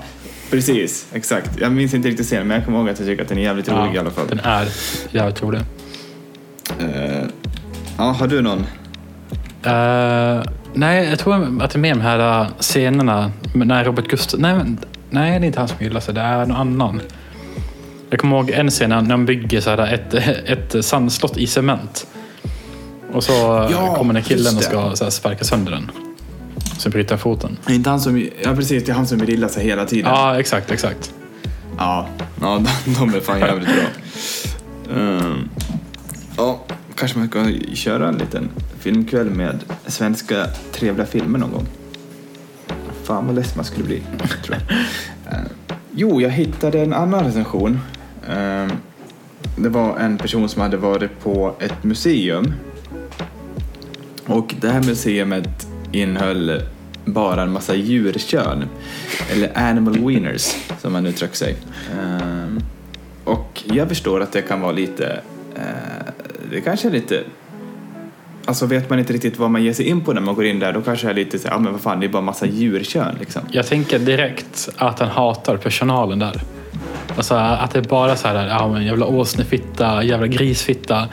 [0.50, 1.06] precis.
[1.12, 1.60] Exakt.
[1.60, 3.42] Jag minns inte riktigt scenen, men jag kommer ihåg att jag tycker att den är
[3.42, 4.26] jävligt rolig i alla fall.
[4.26, 4.68] Den är
[5.10, 5.60] jävligt rolig.
[6.78, 7.28] Eh,
[7.98, 8.66] ja, har du någon?
[9.62, 10.42] Eh,
[10.74, 14.40] nej, jag tror att det är mer de här uh, scenerna när Robert Gustafsson...
[14.40, 14.54] Nej,
[15.10, 16.14] nej, det är inte han som hyllar sig.
[16.14, 17.00] Det är någon annan.
[18.10, 20.14] Jag kommer ihåg en scen när de bygger så här ett,
[20.74, 22.06] ett sandslott i cement.
[23.12, 23.32] Och så
[23.72, 24.66] Ja, kommer den killen och det.
[24.66, 25.90] ska så sparka sönder den.
[26.78, 27.56] Så bryter han foten.
[27.66, 30.10] Är inte han som, ja precis, det är han som vill illa sig hela tiden.
[30.10, 31.14] Ja, exakt, exakt.
[31.78, 32.08] Ja,
[32.40, 33.84] ja de, de är fan jävligt bra.
[34.96, 35.20] Ja,
[36.96, 41.66] kanske man ska köra en liten filmkväll med svenska trevliga filmer någon gång.
[43.02, 44.02] Fan vad less man skulle bli,
[44.44, 44.76] tror jag.
[45.32, 45.48] Ehm,
[45.94, 47.80] jo, jag hittade en annan recension.
[48.28, 48.70] Ehm,
[49.56, 52.52] det var en person som hade varit på ett museum.
[54.26, 56.62] Och det här museet innehöll
[57.04, 58.64] bara en massa djurkön.
[59.32, 61.56] Eller animal wieners, som man uttrycker sig.
[62.00, 62.60] Ehm,
[63.24, 65.20] och jag förstår att det kan vara lite...
[65.54, 66.12] eh,
[66.50, 67.24] det kanske är lite...
[68.44, 70.58] Alltså vet man inte riktigt vad man ger sig in på när man går in
[70.58, 72.46] där, då kanske det är lite så ja men vad fan, det är bara massa
[72.46, 73.42] djurkön liksom.
[73.50, 76.40] Jag tänker direkt att han hatar personalen där.
[77.16, 81.08] Alltså att det är bara så här, ja men jävla åsnefitta, jävla grisfitta,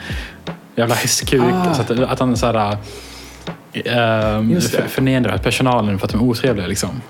[0.76, 1.42] jävla hästkuk.
[1.42, 1.74] Ah.
[1.74, 2.76] Så att, att han så här,
[3.72, 7.00] för- förnedrar personalen för att de är otrevliga liksom.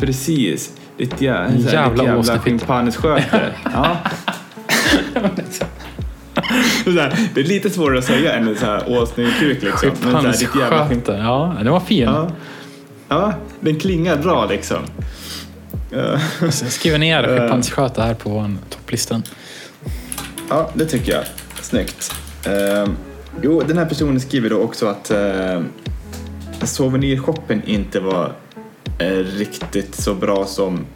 [0.00, 0.72] Precis.
[0.96, 2.40] Ditt jä- jävla ditt jävla åsnefitta.
[2.44, 3.52] schimpanssköte.
[3.74, 3.96] ja.
[6.48, 9.90] Här, det är lite svårare att säga än så här åsnekuk liksom.
[10.02, 11.12] Men så här, ditt jävla schimp- Sköte.
[11.12, 12.04] Ja, den var fin.
[12.04, 12.30] Ja.
[13.08, 14.78] ja, den klingar bra liksom.
[15.90, 16.18] Ja.
[16.40, 17.36] Jag skriver ner Eh.
[17.38, 19.22] schimpanssköte här på topplistan.
[20.50, 21.24] Ja, det tycker jag.
[21.62, 22.14] Snyggt.
[22.46, 22.96] Ehm,
[23.42, 25.62] jo, den här personen skriver då också att uh,
[26.62, 28.32] souvenirshoppen inte var
[28.98, 30.86] eh, riktigt så bra som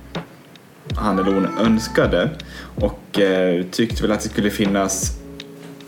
[0.96, 2.30] han eller hon önskade
[2.80, 5.18] och eh, tyckte väl att det skulle finnas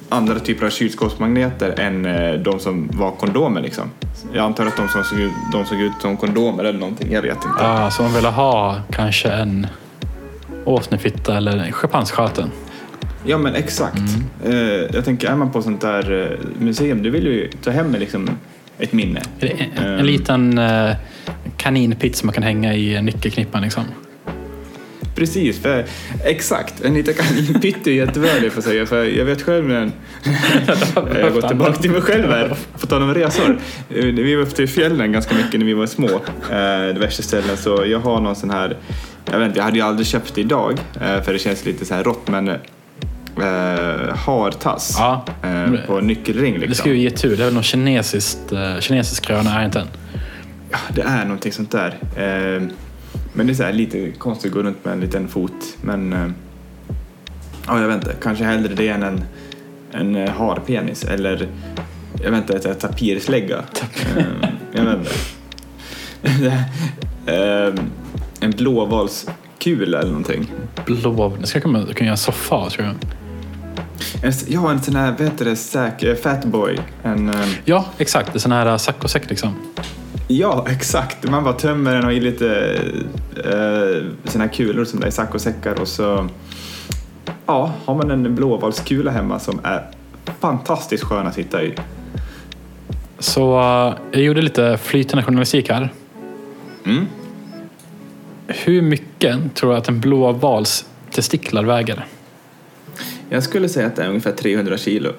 [0.09, 3.90] andra typer av kylskåpsmagneter än eh, de som var kondomer liksom.
[4.33, 7.23] Jag antar att de som såg ut, de såg ut som kondomer eller någonting, jag
[7.23, 7.59] vet inte.
[7.59, 9.67] Ja, så hon ville ha kanske en
[10.64, 12.51] åsnefitta eller en schimpanssköte.
[13.27, 13.99] Ja men exakt.
[14.45, 14.59] Mm.
[14.59, 17.93] Eh, jag tänker, är man på sånt där eh, museum, du vill ju ta hem
[17.95, 18.31] liksom
[18.79, 19.23] ett minne.
[19.38, 20.95] En, en, en liten uh,
[22.12, 23.85] som man kan hänga i nyckelknippan liksom.
[25.14, 25.85] Precis, för
[26.24, 26.85] exakt.
[26.85, 28.87] En liten kaninpytt är jättebra får säga.
[28.87, 29.90] För jag vet själv när
[31.20, 33.59] jag går tillbaka till mig själv här, på tal om resor.
[33.90, 36.09] Eh, Vi var uppe till fjällen ganska mycket när vi var små,
[36.50, 37.57] eh, diverse ställen.
[37.57, 38.77] Så jag har någon sån här,
[39.31, 41.85] jag vet inte, jag hade ju aldrig köpt det idag eh, för det känns lite
[41.85, 45.24] så här rått men eh, hartass Ja.
[45.42, 46.68] eh, på nyckelring liksom.
[46.70, 47.37] Det ska ju ge tur.
[47.37, 49.87] Det är väl någon kinesiskt, uh, kinesisk gröna, är inte en?
[50.70, 51.98] Ja, det är någonting sånt där.
[52.16, 52.62] Eh,
[53.35, 55.77] men det är så här lite konstigt att gå runt med en liten fot.
[55.83, 56.31] Men eh,
[57.66, 58.16] ja, jag vet inte.
[58.23, 59.25] Kanske hellre det än en,
[59.92, 61.49] en eh, harpenis eller
[62.23, 63.64] jag vet inte, ett tapirslägga.
[64.16, 64.25] Eh,
[64.73, 65.11] jag vet inte.
[67.27, 67.75] eh,
[68.40, 70.53] en blåvalskula eller någonting.
[70.87, 71.37] Blå.
[71.40, 72.94] Det ska kunna, kunna göra en soffa av, tror jag.
[74.23, 75.44] En, ja, en sån här, vad heter
[76.01, 76.79] det, fatboy.
[77.03, 77.33] En,
[77.64, 78.35] Ja, exakt.
[78.35, 79.55] En sån här saccosäck liksom.
[80.29, 81.31] Ja, exakt.
[81.31, 82.79] Man bara tömmer den och i lite
[83.37, 86.29] eh, här kulor som det är i saccosäckar och så
[87.47, 89.91] ja, har man en blåvalskula hemma som är
[90.41, 91.75] fantastiskt skön att hitta i.
[93.19, 95.93] Så uh, jag gjorde lite flytande journalistik här.
[96.85, 97.07] Mm.
[98.47, 102.07] Hur mycket tror du att en blåvals testiklar väger?
[103.29, 105.13] Jag skulle säga att det är ungefär 300 kilo.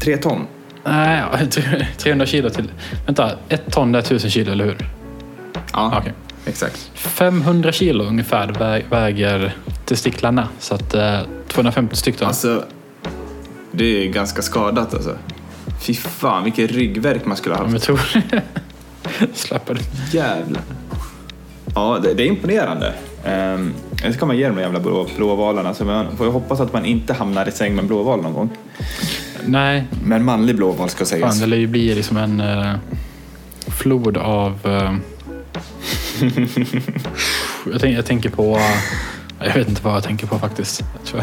[0.00, 0.46] Tre ton.
[0.84, 1.38] Nej, ja,
[1.98, 2.70] 300 kilo till...
[3.06, 4.76] Vänta, ett ton är 1000 kilo, eller hur?
[5.72, 6.12] Ja, Okej.
[6.46, 6.90] exakt.
[6.94, 10.48] 500 kilo ungefär vä- väger testiklarna.
[10.58, 11.18] Så att eh,
[11.48, 12.26] 250 stycken.
[12.28, 12.64] Alltså,
[13.72, 15.16] det är ganska skadat alltså.
[15.80, 17.72] Fy fan, vilken ryggvärk man skulle ha haft.
[17.72, 18.00] jag tror...
[19.34, 20.16] Släpper det.
[20.18, 20.62] Jävlar.
[21.74, 22.94] Ja, det, det är imponerande.
[23.26, 25.74] Um, det ska man ge de jävla blå, blåvalarna.
[25.74, 28.32] Så man får ju hoppas att man inte hamnar i säng med en blåval någon
[28.32, 28.50] gång.
[29.46, 31.30] Nej, Men manlig blåval ska sägas.
[31.30, 32.74] fan, det lär ju bli liksom en eh,
[33.66, 34.58] flod av...
[34.64, 34.94] eh,
[37.72, 38.60] jag, tänk, jag tänker på...
[39.38, 40.84] jag vet inte vad jag tänker på faktiskt.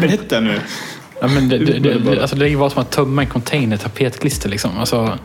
[0.00, 0.60] Berätta nu.
[1.20, 3.28] ja, men det, det, det, det, alltså, det är ju bara som att tömma en
[3.28, 4.78] container tapetklister liksom.
[4.78, 5.18] Alltså,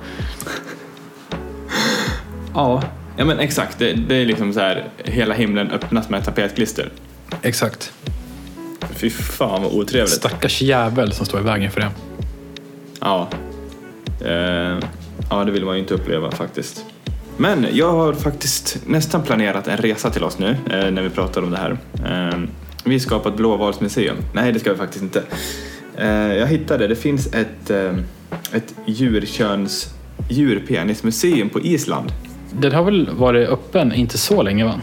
[2.53, 2.84] Ja,
[3.17, 3.79] ja men exakt.
[3.79, 6.91] Det, det är liksom så här, hela himlen öppnas med tapetklister.
[7.41, 7.91] exakt.
[8.99, 10.13] Fy fan vad otrevligt.
[10.13, 11.91] Stackars jävel som står i vägen för det.
[12.99, 13.27] Ja.
[14.25, 14.77] Eh,
[15.29, 16.85] ja, det vill man ju inte uppleva faktiskt.
[17.38, 21.41] Men jag har faktiskt nästan planerat en resa till oss nu eh, när vi pratar
[21.41, 21.77] om det här.
[22.05, 22.39] Eh,
[22.83, 24.17] vi ska på ett blåvalsmuseum.
[24.33, 25.23] Nej, det ska vi faktiskt inte.
[25.97, 27.95] Eh, jag hittade, det finns ett, eh,
[28.53, 29.93] ett djurköns
[30.29, 32.12] djurpenismuseum på Island.
[32.51, 34.81] Den har väl varit öppen inte så länge va?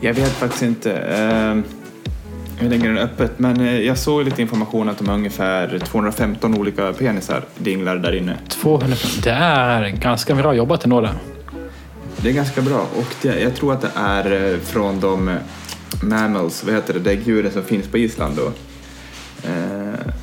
[0.00, 1.77] Jag vet faktiskt inte eh,
[2.58, 5.78] hur länge den är öppet, men eh, jag såg lite information att de har ungefär
[5.78, 8.36] 215 olika penisar dinglar där inne.
[8.48, 11.10] 200 Det är ganska bra jobbat ändå det.
[12.16, 15.34] Det är ganska bra och det, jag tror att det är eh, från de eh,
[16.02, 18.52] mammals, vad heter det, däggdjuren som finns på Island då.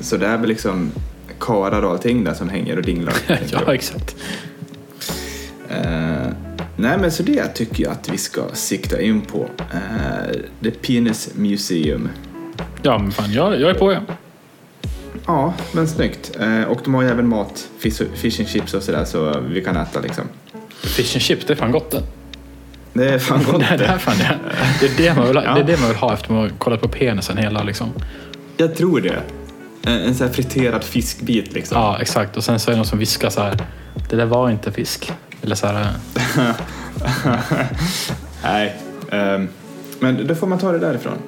[0.00, 0.92] Så det är väl liksom
[1.40, 3.14] karar och allting där som hänger och dinglar.
[3.52, 4.16] ja, exakt.
[5.68, 6.26] Eh,
[6.76, 9.48] nej men så det tycker jag att vi ska sikta in på.
[9.72, 12.08] Eh, The Penis Museum.
[12.86, 13.98] Ja, men fan, jag, jag är på ja.
[15.26, 16.36] Ja, men snyggt.
[16.40, 18.00] Eh, och de har ju även mat, fish,
[18.40, 20.24] and chips och sådär så vi kan äta liksom.
[20.82, 22.02] Fish and chips, det är fan gott det.
[22.92, 24.38] Det är fan gott det, är- det, är fan, det,
[24.80, 25.54] det, är det, man vill, ha- Ja.
[25.54, 27.92] det är det man vill ha efter man har kollat på penisen hela liksom.
[28.56, 29.22] Jag tror det.
[29.82, 31.78] En, en sån här friterad fiskbit liksom.
[31.78, 32.36] Ja, exakt.
[32.36, 33.58] Och sen så är det någon som viskar så här.
[34.10, 35.12] Det där var inte fisk.
[35.42, 35.86] Eller så här.
[38.42, 38.76] Nej,
[39.10, 39.48] ehm,
[40.00, 41.18] men då får man ta det därifrån.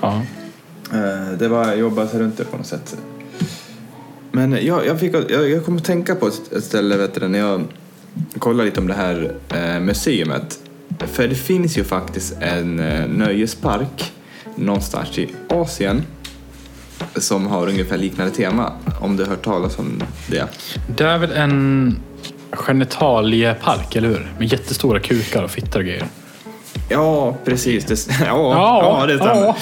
[0.00, 0.22] Ja.
[0.92, 2.96] Eh, det var jobba sig runt det på något sätt.
[4.32, 7.38] Men jag, jag, fick, jag, jag kom att tänka på ett ställe vet du, när
[7.38, 7.64] jag
[8.38, 10.58] kollade lite om det här eh, museet.
[10.98, 14.12] För det finns ju faktiskt en eh, nöjespark
[14.56, 16.02] någonstans i Asien
[17.16, 18.72] som har ungefär liknande tema.
[19.00, 20.48] Om du har hört talas om det.
[20.96, 21.96] Det är väl en
[22.50, 24.32] genitaliepark, eller hur?
[24.38, 26.06] Med jättestora kukar och fittor och grejer.
[26.88, 27.84] Ja, precis.
[27.84, 29.54] Det, ja, Ja, ja, det stämmer.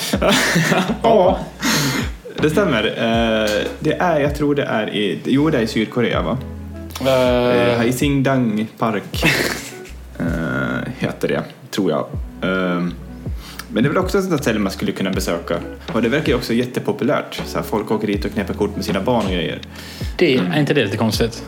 [1.03, 1.39] ja.
[2.43, 2.85] Det stämmer.
[2.85, 3.51] Eh,
[3.81, 6.39] Det är, jag tror det är i, jo det är i Sydkorea va?
[7.01, 9.25] Eh, Haisingdang Park
[10.19, 12.07] eh, heter det, tror jag.
[13.69, 15.57] Men det är väl också ett sånt ställe man skulle kunna besöka.
[15.93, 17.43] Och det verkar ju också jättepopulärt.
[17.47, 19.59] Så här, folk åker dit och knäpper kort med sina barn och grejer.
[20.19, 21.43] Det, är inte det lite konstigt?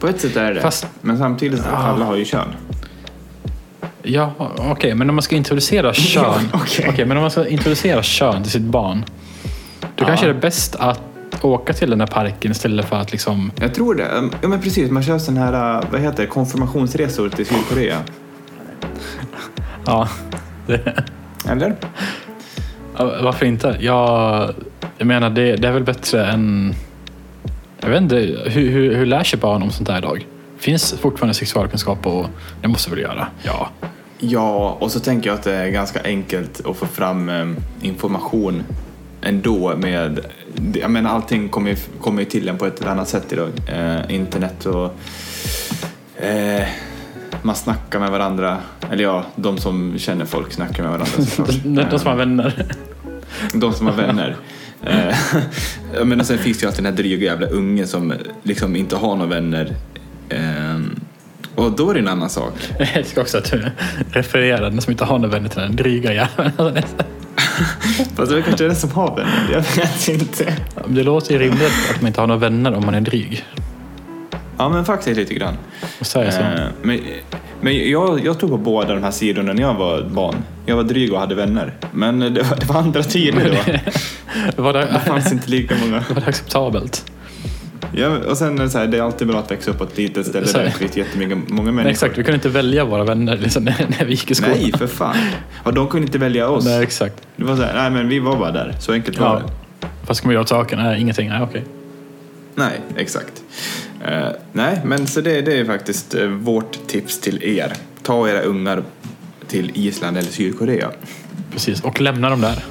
[0.00, 0.60] På ett sätt är det.
[0.60, 2.48] Fast- Men samtidigt, alla har ju kön.
[4.02, 6.48] Ja, okej, men om man ska introducera kön.
[6.52, 6.86] okej.
[6.88, 9.04] Okej, men om man ska introducera kön till sitt barn.
[9.94, 11.00] Då kanske det är bäst att
[11.42, 13.52] åka till den här parken istället för att liksom...
[13.60, 14.30] Jag tror det.
[14.42, 17.98] Ja men precis, man kör sån här, uh, vad heter det, konfirmationsresor till Sydkorea.
[19.86, 20.08] Ja,
[20.66, 21.04] det,
[21.48, 21.76] Eller?
[22.96, 23.76] Ja, Varför inte?
[23.80, 24.50] Jag,
[24.98, 26.74] jag menar, det, det är väl bättre än...
[27.80, 30.26] Jag vet inte, hur, hur, hur lär sig barn om sånt här idag?
[30.60, 32.26] Finns fortfarande sexualkunskap och
[32.62, 33.26] det måste väl göra?
[33.42, 33.68] Ja.
[34.18, 38.62] Ja, och så tänker jag att det är ganska enkelt att få fram um, information
[39.22, 40.26] ändå med,
[40.74, 43.48] jag menar allting kommer ju, kommer ju till en på ett eller annat sätt idag.
[43.68, 44.94] Eh, internet och
[46.24, 46.68] eh,
[47.42, 48.58] man snackar med varandra,
[48.90, 51.48] eller ja, de som känner folk snackar med varandra såklart.
[51.64, 52.66] De, de som har vänner.
[53.54, 54.36] De som har vänner.
[54.82, 58.96] Eh, menar, sen finns det ju alltid den här dryga jävla ungen som liksom inte
[58.96, 59.76] har några vänner.
[61.64, 62.52] Och då är det en annan sak.
[62.78, 63.70] Jag älskar också att du
[64.12, 66.52] refererar den som inte har några vänner till den dryga jäveln.
[68.16, 70.56] Fast det är kanske är den som har vänner, jag vet inte.
[70.88, 73.44] Det låter ju rimligt att man inte har några vänner om man är dryg.
[74.58, 75.54] Ja men faktiskt lite grann.
[76.00, 76.38] Och säga så.
[76.40, 77.00] Eh, men
[77.60, 80.36] men jag, jag tog på båda de här sidorna när jag var barn.
[80.66, 81.74] Jag var dryg och hade vänner.
[81.92, 83.62] Men det var, det var andra tider
[84.56, 84.62] då.
[84.62, 86.04] Var Det det, fanns inte lika många.
[86.14, 87.04] var det acceptabelt?
[87.94, 89.84] Ja, och sen är det så här, det är alltid bra att växa upp på
[89.84, 91.82] ett litet ställe där det finns jättemycket, många människor.
[91.82, 94.56] Nej, exakt, vi kunde inte välja våra vänner liksom, när, när vi gick i skolan.
[94.60, 95.16] Nej, för fan.
[95.64, 96.64] Och de kunde inte välja oss.
[96.64, 97.22] Nej, exakt.
[97.36, 98.74] Det var så här, nej men vi var bara där.
[98.80, 99.42] Så enkelt var Ja.
[99.80, 99.86] det.
[100.06, 100.78] Vad ska man göra åt saken?
[100.78, 101.28] Nej, ingenting.
[101.28, 101.64] Nej, okej.
[102.54, 103.42] Nej, exakt.
[104.04, 107.72] Eh, nej, men så det, det är faktiskt eh, vårt tips till er.
[108.02, 108.82] Ta era ungar
[109.48, 110.90] till Island eller Sydkorea.
[111.52, 112.64] Precis, och lämna dem där.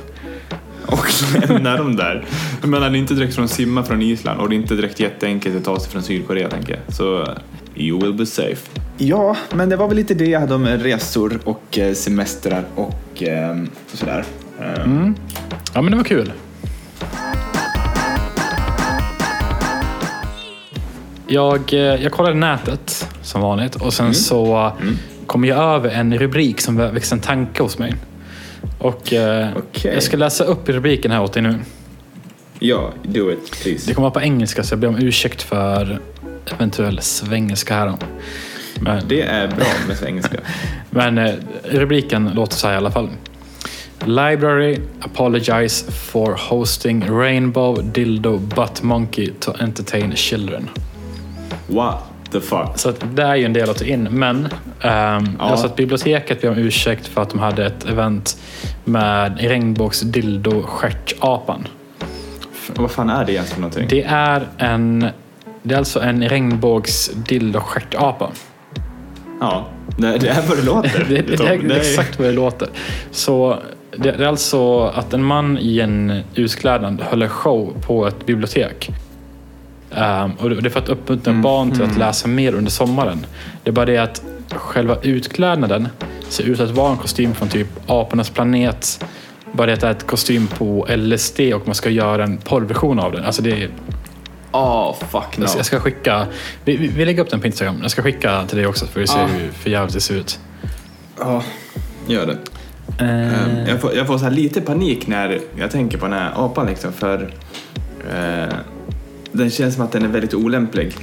[0.91, 1.06] Och
[1.49, 2.25] lämna dem där.
[2.62, 4.99] Jag menar, det är inte direkt från simma från Island och det är inte direkt
[4.99, 6.95] jätteenkelt att ta sig från Sydkorea, tänker jag.
[6.95, 7.28] Så
[7.75, 8.69] you will be safe.
[8.97, 13.23] Ja, men det var väl lite det jag hade om resor och eh, semestrar och
[13.23, 13.58] eh,
[13.93, 14.23] sådär.
[14.62, 15.10] Eh,
[15.73, 16.32] Ja, men det var kul.
[21.28, 24.71] Jag, jag kollade nätet som vanligt och sen så
[25.25, 27.95] kom jag över en rubrik som väckte en tanke hos mig.
[28.80, 29.93] Och eh, Okej.
[29.93, 31.60] Jag ska läsa upp rubriken här åt dig nu.
[32.60, 33.88] Ja, do it please.
[33.88, 36.00] Det kommer vara på engelska så jag ber om ursäkt för
[36.45, 37.93] eventuell svengelska här.
[38.82, 40.38] Men, Det är bra med svengelska.
[40.89, 43.10] men eh, rubriken låter så här i alla fall.
[44.06, 50.69] Library apologize for hosting Rainbow Dildo Butt Monkey to entertain children.
[51.67, 52.70] What the fuck?
[52.76, 54.04] Så det är ju en del att ta in.
[54.04, 54.48] Men
[54.82, 58.38] ehm, alltså att biblioteket ber om ursäkt för att de hade ett event
[58.84, 61.68] med regnbågsdildo stjärtapan.
[62.76, 63.88] Vad fan är det egentligen för någonting?
[63.89, 65.08] Det är en
[65.63, 68.32] det är alltså en regnbågsdildo stjärtapa.
[69.39, 71.06] Ja, Nej, det är vad det låter.
[71.10, 72.70] Det, det, det är exakt vad det låter.
[73.12, 73.60] Så
[73.98, 78.89] det, det är alltså att en man i en utklädnad håller show på ett bibliotek.
[79.95, 83.25] Ehm, och det är för att uppmuntra barn till att läsa mer under sommaren.
[83.63, 84.21] Det är bara det att
[84.52, 85.88] själva utklädnaden
[86.30, 89.06] ser ut att vara en kostym från typ Apornas planet.
[89.52, 92.99] Bara det att det är ett kostym på LSD och man ska göra en porrversion
[92.99, 93.25] av den.
[93.25, 93.69] Alltså det är,
[94.52, 95.45] Åh, fuck no.
[95.58, 96.28] Jag ska skicka,
[96.65, 97.80] vi, vi vi lägger upp den på Instagram.
[97.82, 99.25] Jag ska skicka till dig också för att se Ja.
[99.25, 100.39] hur för jävligt det ser ut.
[101.19, 101.43] Ja,
[102.08, 102.38] gör det.
[103.06, 106.32] Ehm, Jag får, jag får så här lite panik när jag tänker på den här
[106.36, 107.34] apan liksom för
[108.15, 108.56] eh,
[109.32, 110.96] den känns som att den är väldigt olämplig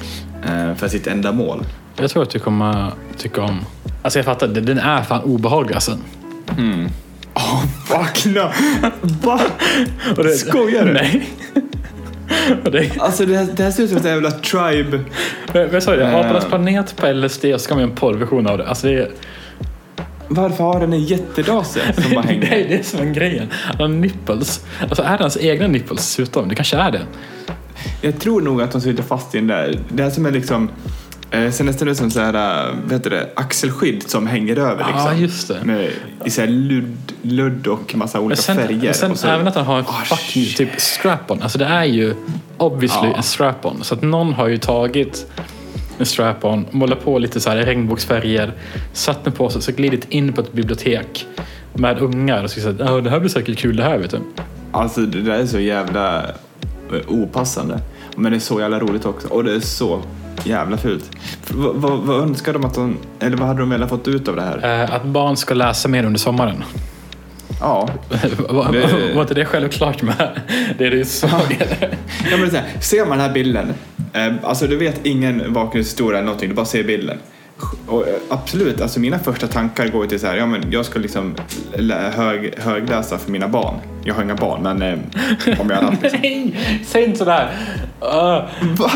[0.47, 1.65] eh, för sitt enda mål.
[1.97, 3.61] Jag tror att du kommer tycka om...
[4.03, 5.99] Alltså jag fattar, den är fan obehaglig alltså.
[7.35, 8.51] Åh, fuck no!
[9.03, 9.41] Va?
[10.17, 10.93] Det- Skojar du?
[10.93, 11.29] Nej.
[12.73, 15.01] Det, Alltså det här, det här ser ut som ett jävla tribe.
[15.53, 16.15] men jag sa det, Eh.
[16.17, 18.67] Apornas planet på LSD och så man göra en porrversion av det.
[18.69, 19.11] Alltså det, är-
[20.29, 22.69] Varför har den en jättedase som bara det är hänger?
[22.69, 23.49] det som är grejen.
[23.53, 24.65] Han har nipples.
[24.81, 26.49] Alltså är det hans egna nipples dessutom?
[26.49, 27.01] Det kanske är det.
[28.01, 29.79] Jag tror nog att de sitter fast i den där.
[29.89, 30.71] Det här som är liksom
[31.31, 32.35] eh, ser nästan ut som så här,
[32.69, 35.07] eh, vad heter det, axelskydd som hänger över liksom.
[35.07, 35.65] Ja, just det.
[35.65, 35.91] Med,
[36.25, 38.93] I så här ludd, ludd och massa olika sen, färger.
[38.93, 40.57] sen och så, även att han har en Ah, fucking shit.
[40.57, 41.43] typ strap-on.
[41.43, 42.15] Alltså det är ju
[42.57, 43.17] obviously Ja.
[43.17, 43.85] en strap-on.
[43.85, 45.27] Så att någon har ju tagit
[45.99, 48.53] en strap-on, målat på lite så här regnbågsfärger,
[48.93, 51.27] satt den på sig och så glidit in på ett bibliotek
[51.75, 54.19] med ungar och så sagt att det här blir säkert kul det här vet du.
[54.73, 56.25] Alltså det där är så jävla
[57.09, 57.81] opassande.
[58.17, 59.29] Men det är så jävla roligt också.
[59.29, 60.03] Och det är så
[60.45, 61.11] jävla fult.
[61.51, 64.37] Vad, vad, vad önskar de att de, eller vad hade de velat fått ut av
[64.37, 64.83] det här?
[64.85, 66.65] Eh, Att barn ska läsa mer under sommaren.
[67.61, 67.89] Ja,
[68.49, 70.41] Var, Det- var inte det självklart med
[70.79, 71.27] det du sa?
[72.31, 73.75] ja men så här, ser man den här bilden,
[74.13, 77.19] eh, alltså du vet ingen bakgrundshistoria eller någonting, du bara ser bilden.
[77.87, 80.99] Och, eh, absolut, alltså mina första tankar går till så här, ja men jag ska
[80.99, 81.37] liksom
[82.15, 83.75] hög, högläsa för mina barn.
[84.05, 86.21] Jag har inga barn, men eh, om jag hade haft liksom.
[86.23, 87.51] Nej, säg inte sådär.
[88.03, 88.45] Uh,
[88.79, 88.91] Va?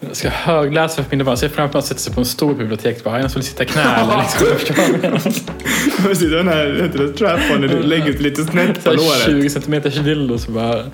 [0.00, 1.36] jag ska högläsa för mina barn.
[1.36, 3.62] Se framför mig att sätta sig på en stor bibliotek och bara, jag skulle sitta
[3.62, 5.42] i knä eller liksom.
[6.04, 9.24] Precis, den här heter det, strap-on, du lägger ut lite snett på låret.
[9.24, 10.84] 20 centimeters dildo så bara...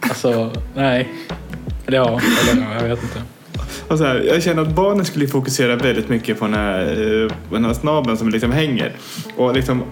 [0.00, 1.08] Alltså, nej.
[1.86, 3.22] Eller ja, eller ja, jag vet inte.
[3.88, 7.32] Och så här, jag känner att barnen skulle fokusera väldigt mycket på den här, eh,
[7.50, 8.92] den här snabeln som liksom hänger.
[9.36, 9.82] Och liksom,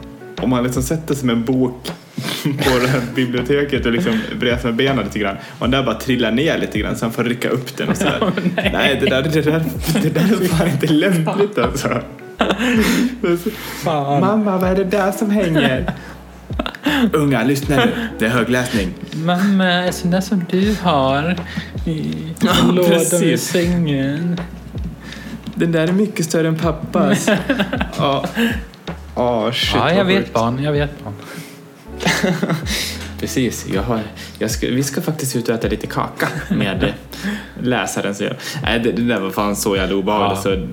[0.42, 1.92] om man liksom sätter sig med en bok
[2.42, 5.94] på det här biblioteket och liksom bredvid med benen lite grann och den där bara
[5.94, 8.32] trillar ner lite grann så han får rycka upp den och så här.
[8.72, 8.98] nej.
[9.00, 9.64] det där, det, där,
[10.02, 11.88] det där är fan inte lämpligt alltså.
[13.84, 14.20] Fan.
[14.20, 15.94] Mamma, vad är det där som hänger?
[17.12, 17.92] Unga, lyssna nu.
[18.18, 18.94] Det är högläsning.
[19.24, 21.36] Mamma, är sån där som du har
[21.86, 23.42] i Ja, lådan precis.
[23.44, 24.40] sängen.
[25.54, 27.28] Den där är mycket större än pappas.
[27.98, 28.24] Ja.
[29.14, 31.14] Åh, shit Ja, jag vet barn, jag vet barn.
[33.20, 34.00] Precis, jag har,
[34.38, 36.90] jag ska, vi ska faktiskt ut och äta lite kaka med eh,
[37.62, 38.14] läsaren.
[38.14, 40.52] Så jag, nej, det, det där var fan så jävla obehagligt Ja.
[40.56, 40.66] så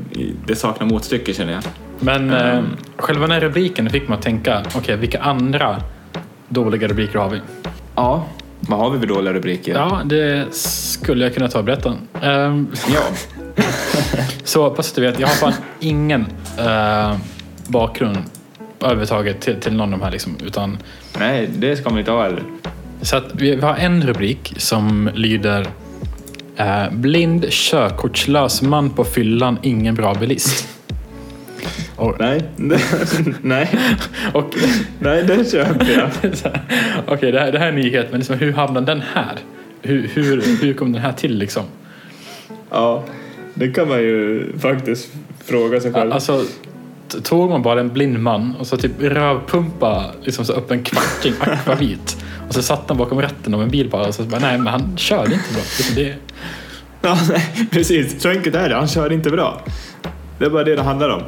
[0.48, 1.64] det saknar motstycke känner jag.
[2.00, 2.58] Men Ehm.
[2.58, 2.64] eh,
[2.98, 5.82] själva den här rubriken fick man att tänka, okej, vilka andra
[6.54, 7.42] dåliga rubriker har vi?
[7.96, 8.26] Ja,
[8.60, 9.74] vad har vi för dåliga rubriker?
[9.74, 11.98] Ja, det skulle jag kunna ta och berätta.
[12.22, 13.02] Ehm, ja.
[14.44, 16.26] så pass att du vet, jag har fan ingen
[16.60, 17.16] eh,
[17.68, 18.18] bakgrund
[18.80, 20.12] överhuvudtaget till, till någon av de här.
[20.12, 20.78] Liksom, utan,
[21.20, 22.44] Nej, det ska man inte ha heller.
[23.02, 25.68] så att vi, vi har en rubrik som lyder
[26.56, 30.68] eh, Blind körkortslös man på fyllan, ingen bra bilist.
[31.96, 32.44] Och, Nej,
[33.42, 33.70] nej,
[34.34, 34.56] och,
[35.00, 36.10] nej, det köper jag.
[37.08, 39.40] Okej, det, här, det här är en nyhet, men liksom, hur hamnade den här?
[39.82, 41.64] Hur, hur, hur kom den här till liksom?
[42.70, 43.04] Ja,
[43.54, 45.10] det kan man ju faktiskt
[45.46, 46.14] fråga sig själv.
[46.14, 46.46] Alltså,
[47.24, 51.34] tog man bara en blind man och så typ rövpumpa liksom så upp en kvarting
[51.40, 52.18] akvavit
[52.48, 54.68] och så satt han bakom ratten av en bil bara och så bara, nej men
[54.68, 55.62] han körde inte bra.
[55.78, 56.16] Liksom, det,
[57.06, 58.22] Ja, nej, precis.
[58.22, 58.76] Så enkelt är det.
[58.76, 59.62] Han kör inte bra.
[60.40, 61.22] Det är bara det det handlar om.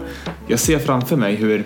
[0.48, 1.64] Jag ser framför mig hur,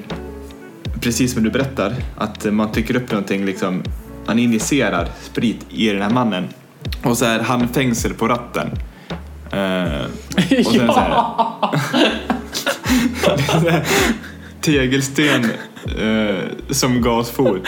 [1.02, 3.84] precis som du berättar, att man trycker upp någonting, liksom,
[4.26, 6.48] man injicerar sprit i den här mannen.
[7.04, 8.70] Och så är handfängsel på ratten.
[9.52, 10.06] Eh,
[10.36, 10.82] och sen
[13.30, 13.86] är så här,
[14.62, 15.46] tegelsten
[16.00, 16.36] eh,
[16.70, 17.68] som gasfot.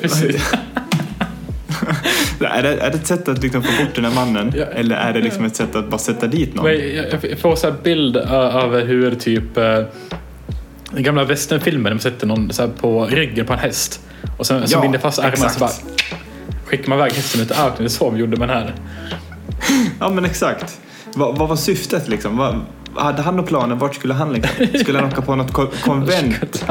[0.00, 0.52] precis.
[2.40, 4.52] är, det, är det ett sätt att liksom få bort den här mannen?
[4.56, 4.64] Ja.
[4.64, 6.66] Eller är det liksom ett sätt att bara sätta dit någon?
[6.66, 9.78] Jag, får så här bild över hur typ eh,
[10.90, 14.00] den gamla westernfilmer, de sätter någon så på ryggen på en häst
[14.36, 15.70] och sen så Ja, binder fast armarna så bara
[16.64, 17.74] skickar man iväg hästen ut i öknen.
[17.78, 18.74] Det är så vi gjorde med den här.
[20.00, 20.80] Ja men exakt.
[21.14, 22.36] Vad, vad var syftet liksom?
[22.36, 22.60] Vad,
[22.94, 23.74] hade han några planer?
[23.74, 24.66] Vart skulle han liksom?
[24.80, 26.64] Skulle han åka på något ko- konvent?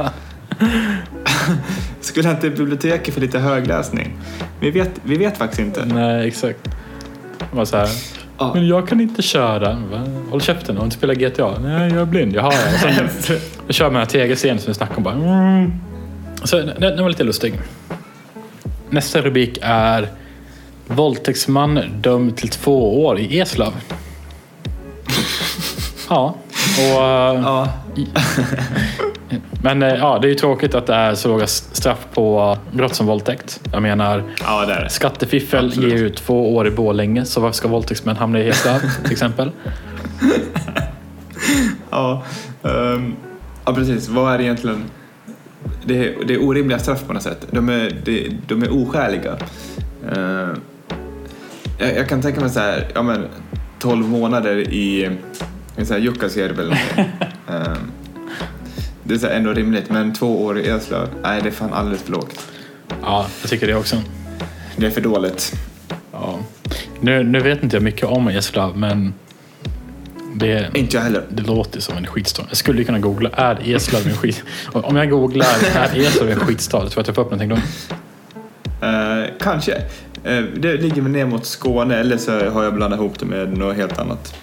[2.01, 4.13] Skulle han till biblioteket för lite högläsning?
[4.59, 5.85] Vi vet, vi vet faktiskt inte.
[5.85, 6.59] Nej, exakt.
[7.51, 7.89] Var så här.
[8.37, 8.51] Ja.
[8.53, 9.73] Men jag kan inte köra.
[9.73, 10.07] Va?
[10.29, 11.59] Håll käften och inte spela GTA.
[11.59, 12.33] Nej, jag är blind.
[12.35, 13.07] Jaha, ja.
[13.19, 13.37] Sen,
[13.67, 15.03] jag kör med tegelstenen som vi snackade om.
[15.03, 15.73] Bara, mm.
[16.43, 17.53] Så den, den var lite lustig.
[18.89, 20.07] Nästa rubrik är
[20.87, 23.73] Våldtäktsman dömd till två år i Eslöv.
[26.09, 26.35] Ja,
[26.77, 27.03] och...
[27.03, 27.67] eh, Ja,
[29.63, 32.95] Men eh, ja, det är ju tråkigt att det är så låga straff på brott
[32.95, 33.61] som våldtäkt.
[33.71, 34.89] Jag menar, ja det det.
[34.89, 35.91] skattefiffel Absolut.
[35.91, 39.51] ger ju två år i Borlänge, så varför ska våldtäktsmän hamna i Eslöv till exempel?
[41.89, 42.23] Ja,
[42.63, 43.15] ehm,
[43.65, 44.09] ja, precis.
[44.09, 44.83] Vad är det egentligen?
[45.85, 47.47] Det är, det är orimliga straff på något sätt.
[47.51, 49.37] De är, det, de är oskäliga.
[50.11, 50.49] Eh,
[51.79, 53.25] jag, jag kan tänka mig så här, ja men
[53.79, 55.17] 12 månader i
[55.89, 56.63] här Jukkasjärvi eller
[56.95, 57.05] någonting.
[57.47, 57.91] Ehm,
[59.09, 62.01] det är så ändå rimligt, men två år i Eslöv, nej det är fan alldeles
[62.01, 62.39] för lågt.
[63.01, 63.95] Ja, jag tycker det också.
[64.77, 65.53] Det är för dåligt.
[66.11, 66.39] Ja.
[67.01, 69.13] Nu, nu vet inte jag mycket om Eslöv, men
[70.35, 71.23] det, Inte jag heller.
[71.29, 72.43] det låter som en skitstad.
[72.47, 74.43] Jag skulle kunna googla, är Eslöv en skit...
[74.73, 76.79] Om jag googlar, är Eslöv en skitstad?
[76.79, 77.55] Tror jag att jag får upp någonting då.
[78.87, 79.75] Eh, kanske.
[80.23, 83.57] Eh, det ligger väl ner mot Skåne eller så har jag blandat ihop det med
[83.57, 84.35] något helt annat.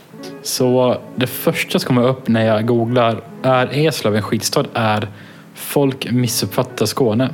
[0.47, 4.65] Så det första som kommer upp när jag googlar, är Eslöv en skitstad?
[4.75, 5.09] Är
[5.55, 7.31] folk missuppfattar Skåne.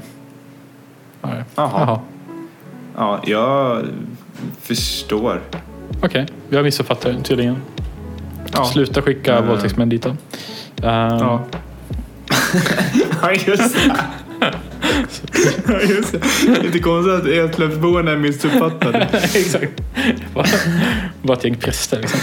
[1.23, 1.29] Ja.
[1.55, 1.71] Jaha.
[1.75, 2.01] Jaha.
[2.97, 3.83] Ja, jag
[4.63, 5.41] förstår.
[6.03, 7.57] Okej, vi har missuppfattat det tydligen.
[8.53, 8.65] Ja.
[8.65, 9.49] Sluta skicka Mm.
[9.49, 10.09] våldtäktsmän dit då.
[10.11, 10.17] Ehm,
[11.19, 11.43] Ja.
[13.23, 13.97] ja, just det.
[15.69, 16.19] Ja, just det.
[16.47, 18.99] Det är inte konstigt att Eslövsborna är missuppfattade.
[19.35, 19.73] Exakt.
[20.35, 20.47] Bara,
[21.23, 22.21] bara ett gäng präster liksom.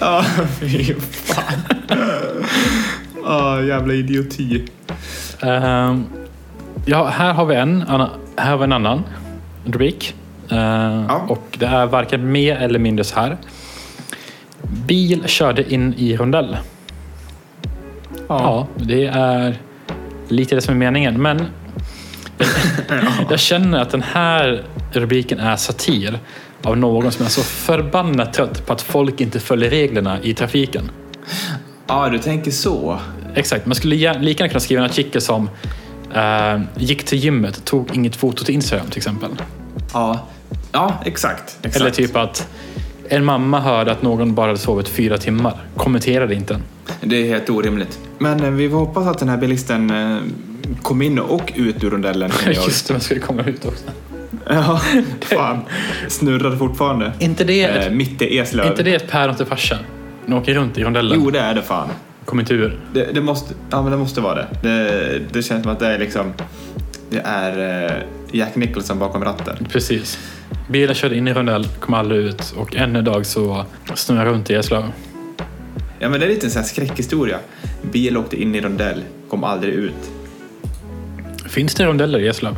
[0.00, 0.24] Ja,
[0.60, 1.62] fy fan.
[3.24, 4.64] Ja, jävla idioti.
[5.40, 6.04] Ehm,
[6.86, 7.82] ja, här har vi en,
[8.36, 9.02] här har vi en annan
[9.64, 10.14] rubrik.
[10.50, 11.24] Ehm, Ja.
[11.28, 13.36] Och det är varken mer eller mindre så här.
[14.86, 16.56] Bil körde in i rondell.
[18.28, 19.56] Ja, det är
[20.28, 21.22] lite det som är meningen.
[21.22, 21.46] Men
[23.30, 26.18] jag känner att den här rubriken är satir
[26.62, 30.90] av någon som är så förbannat trött på att folk inte följer reglerna i trafiken.
[31.86, 32.98] Ja, du tänker så.
[33.34, 35.50] Exakt, man skulle lika gärna kunna skriva en artikel som
[36.14, 39.30] eh, gick till gymmet, tog inget foto till Instagram till exempel.
[39.92, 40.26] Ja,
[40.72, 41.56] ja exakt.
[41.62, 41.76] exakt.
[41.76, 42.48] Eller typ att
[43.08, 46.60] en mamma hörde att någon bara hade sovit fyra timmar, kommenterade inte.
[47.00, 47.98] Det är helt orimligt.
[48.18, 50.22] Men eh, vi får hoppas att den här bilisten eh,
[50.82, 52.30] kom in och ut ur rondellen.
[52.46, 53.84] Just det, man skulle komma ut också.
[54.48, 54.80] Ja,
[55.20, 55.60] fan.
[56.08, 57.12] Snurrar fortfarande.
[57.18, 58.66] Inte det, Eh, ett, mitt i Eslöv.
[58.66, 59.78] inte det ett päron till farsan?
[60.26, 61.20] Den åker runt i rondellen.
[61.24, 61.88] Jo, det är det fan.
[62.24, 62.80] Kom inte ur.
[62.92, 64.46] Det, det, måste, ja, men det måste vara det.
[64.62, 65.20] det.
[65.32, 66.32] Det känns som att det är liksom...
[67.10, 67.92] Det är eh,
[68.32, 69.66] Jack Nicholson bakom ratten.
[69.72, 70.18] Precis.
[70.68, 74.50] Bilen körde in i rondell, kom aldrig ut och än idag så snurrar jag runt
[74.50, 74.84] i Eslöv.
[75.98, 77.38] Ja, men det är lite en sån här skräckhistoria.
[77.92, 80.10] Bil åkte in i rondell, kom aldrig ut.
[81.48, 82.56] Finns det rondeller i Eslöv?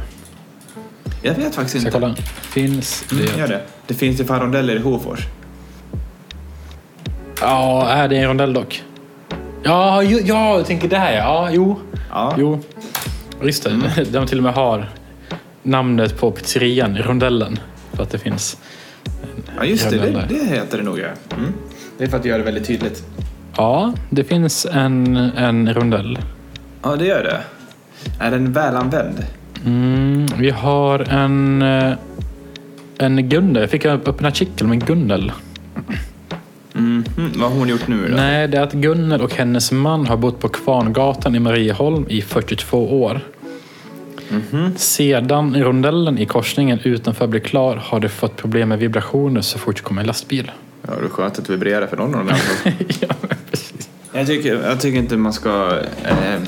[1.23, 1.89] Jag vet faktiskt Ska inte.
[1.89, 2.15] jag kolla?
[2.43, 3.17] Finns det?
[3.25, 3.61] Mm, gör det.
[3.87, 5.21] Det finns ju fan rondeller i Hofors.
[7.41, 8.83] Ja, är det en rondell dock?
[9.63, 11.19] Ja, ju, ja, jag tänker där ja.
[11.19, 11.49] ja.
[11.53, 12.35] Jo, Ja.
[12.39, 12.61] jo.
[13.43, 14.89] Just det, de till och med har
[15.63, 17.59] namnet på pizzerian, Rondellen.
[17.93, 18.57] För att det finns.
[19.57, 19.99] Ja, just det.
[19.99, 21.37] Det, det heter det nog, ja.
[21.37, 21.53] Mm.
[21.99, 23.05] Det är för att göra det väldigt tydligt.
[23.57, 26.19] Ja, det finns en, en rondell.
[26.83, 27.41] Ja, det gör det.
[28.25, 29.25] Är den välanvänd?
[29.67, 31.93] Mm, vi har en, eh,
[32.99, 33.63] en Gunnel.
[33.63, 35.33] Jag fick upp en artikel om en Gunnel.
[36.75, 37.05] Mm.
[37.37, 38.17] Vad har hon gjort nu då?
[38.17, 42.23] Nej, det är att Gunnel och hennes man har bott på Kvarngatan i Marieholm i
[42.23, 43.21] 42 år.
[44.77, 49.77] Sedan rondellen i korsningen utanför blev klar har de fått problem med vibrationer så fort
[49.77, 50.51] det kommer en lastbil.
[50.83, 52.37] Ja, det är skönt att det vibrerar för någon av dem.
[53.01, 53.15] ja,
[54.13, 55.79] jag, tycker, jag tycker inte man ska...
[56.05, 56.41] Eh,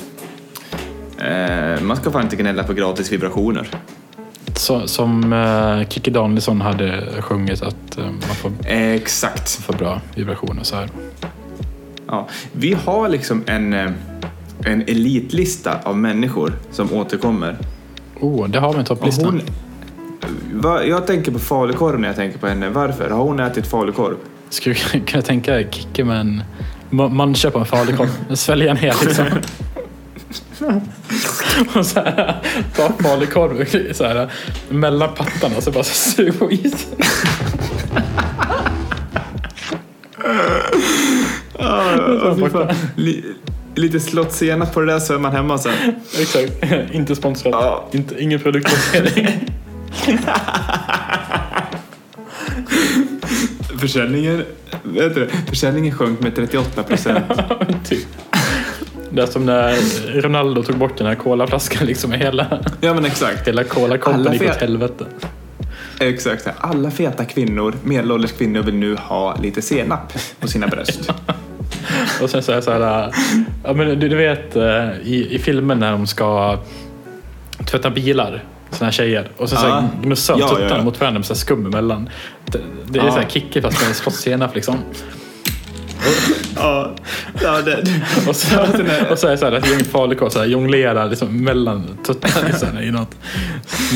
[1.22, 3.68] eh, man ska fan inte gnälla på gratis vibrationer.
[4.56, 9.50] Så, som uh, Kikki Danielsson hade sjungit att eh, man får, Exakt.
[9.50, 10.88] får bra vibrationer så här.
[12.06, 12.28] Ja.
[12.52, 13.90] Vi har liksom en, eh,
[14.64, 17.56] en elitlista av människor som återkommer.
[18.20, 19.24] Oh, det har vi en topplista.
[19.26, 19.40] hon,
[20.52, 22.68] va, jag tänker på falukorv när jag tänker på henne.
[22.68, 23.10] Varför?
[23.10, 24.16] Har hon ätit falukorv?
[24.48, 24.74] Skulle
[25.06, 26.42] kunna tänka Kikki med en
[26.90, 28.08] ma- mancha på en falukorv?
[28.34, 29.26] Svälja en hel liksom.
[31.74, 32.36] Och så här,
[32.76, 34.32] ta falukorv så här,
[34.68, 36.98] mellan pattarna så bara så suga på isen.
[42.52, 42.74] Fan.
[42.96, 43.24] Li,
[43.74, 45.72] lite slottsenap på det där så är man hemma sen.
[46.20, 46.52] Exakt.
[46.92, 47.52] inte sponsrat.
[47.52, 47.88] Ja.
[47.92, 49.28] Inte, ingen produktplacering.
[53.80, 54.44] Försäljningen,
[54.82, 55.30] vet du, det?
[55.48, 57.24] försäljningen sjönk med 38 procent.
[57.84, 58.06] typ.
[59.14, 59.76] Det är som när
[60.22, 62.46] Ronaldo tog bort den här colaflaskan liksom hela,
[62.80, 63.48] Ja men exakt.
[63.48, 65.04] hela cola Alla gick åt helvete.
[66.00, 66.48] Exakt.
[66.58, 71.10] Alla feta kvinnor, medelålders kvinnor vill nu ha lite senap på sina bröst.
[72.22, 73.12] Och sen så är det så här,
[73.64, 74.62] ja, men du, du vet äh,
[75.04, 76.58] i, i filmen när de ska
[77.70, 79.74] tvätta bilar, såna här tjejer, och sen så Ja.
[79.80, 80.84] här gnussar Ja, ja, tuttarna ja.
[80.84, 82.08] mot varandra med så här skum emellan.
[82.46, 82.58] Det,
[82.88, 83.10] det är Ja.
[83.12, 84.74] så här kickigt fast med slottssenap liksom.
[86.56, 86.90] ja,
[87.42, 87.84] ja det,
[88.28, 88.60] Och så,
[89.10, 92.90] och så är det så här gäng falukorv så här jonglerar liksom mellan tuttarna i
[92.90, 93.14] något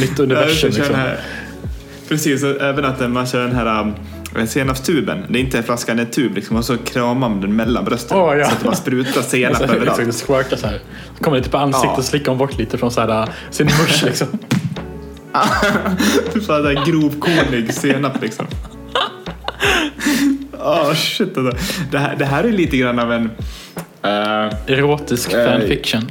[0.01, 0.73] nytt universum.
[0.73, 0.97] Kör Liksom.
[2.09, 3.95] precis, och även att man kör den här um,
[4.47, 5.25] senapstuben.
[5.29, 7.85] Det är inte en flaska, det är tub liksom, och så kramar man den mellan
[7.85, 8.19] brösten.
[8.19, 8.47] Åh, ja.
[8.47, 9.97] Så att bara sprutar senap Så överallt.
[10.51, 10.81] det så här.
[11.19, 11.97] Så kommer typ på ansiktet Ja.
[11.99, 14.27] och slickar bort lite från så här, äh, sin musch liksom.
[16.35, 18.47] Det här grovkornig senap liksom.
[20.61, 21.57] Åh shit alltså.
[21.91, 23.31] det, här, det här är lite grann av en...
[24.03, 26.03] eh, Erotisk Eh, fanfiction.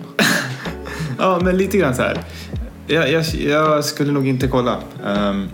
[1.20, 2.18] ja, men lite grann så här.
[2.88, 4.78] Jag, jag, jag skulle nog inte kolla.
[5.08, 5.50] Ehm,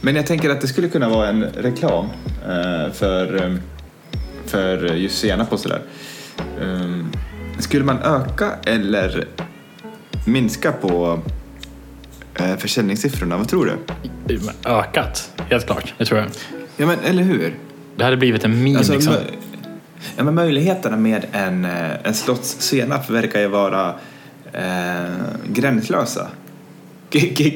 [0.00, 2.06] men jag tänker att det skulle kunna vara en reklam
[2.48, 3.60] eh, för, um,
[4.46, 5.80] för just senap och sådär.
[6.60, 7.12] Um,
[7.58, 9.24] skulle man öka eller
[10.26, 11.20] minska på
[12.40, 13.36] uh, försäljningssiffrorna?
[13.36, 13.72] Vad tror
[14.26, 14.40] du?
[14.64, 15.94] Ökat, helt klart.
[15.98, 16.28] Det tror jag.
[16.76, 17.54] Ja, men eller hur?
[17.98, 19.14] Det hade blivit en meme Alltså, liksom.
[20.16, 23.94] ja, men möjligheterna med en, eh, en slottssenap verkar ju vara
[24.52, 25.04] eh,
[25.46, 26.26] gränslösa.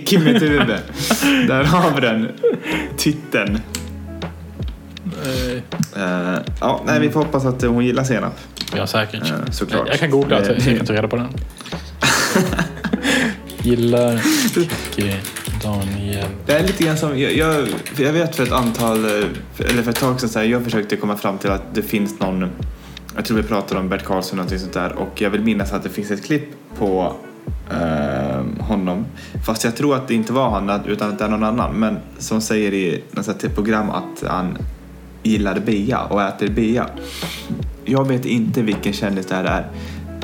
[0.05, 0.81] Kimmy Tube.
[1.49, 2.29] Där har vi den
[2.97, 3.61] titeln.
[5.97, 8.39] Eh, ja, nej, vi får hoppas att hon gillar senap.
[8.77, 9.31] Ja, säkert.
[9.31, 9.89] Eh, såklart.
[9.89, 11.29] Jag, kan googla så jag kan ta reda på den.
[13.63, 14.23] Gillar
[14.97, 15.19] Daniel.
[16.47, 17.69] Det är lite grann som, jag, jag,
[17.99, 19.11] jag vet för ett antal, eh,
[19.59, 22.21] eller för ett tag sedan, så här, jag försökte komma fram till att det finns
[22.21, 22.51] någon,
[23.17, 25.83] jag tror vi pratade om Bert Karlsson någonting sånt där och jag vill minnas att
[25.83, 26.49] det finns ett klipp
[26.79, 27.15] på
[27.71, 29.05] eh, honom,
[29.47, 31.99] fast jag tror att det inte var han utan att det är någon annan, men
[32.19, 34.59] som säger i något sånt här program att han
[35.23, 36.87] gillar bea och äter bea.
[37.85, 39.67] Jag vet inte vilken kändis det här är,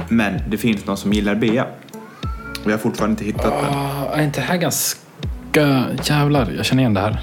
[0.08, 1.66] men det finns någon som gillar bea.
[2.64, 3.74] Och jag har fortfarande inte hittat den.
[3.74, 5.07] Ah, är inte här ganska...
[6.04, 7.20] Jävlar, jag känner igen det här.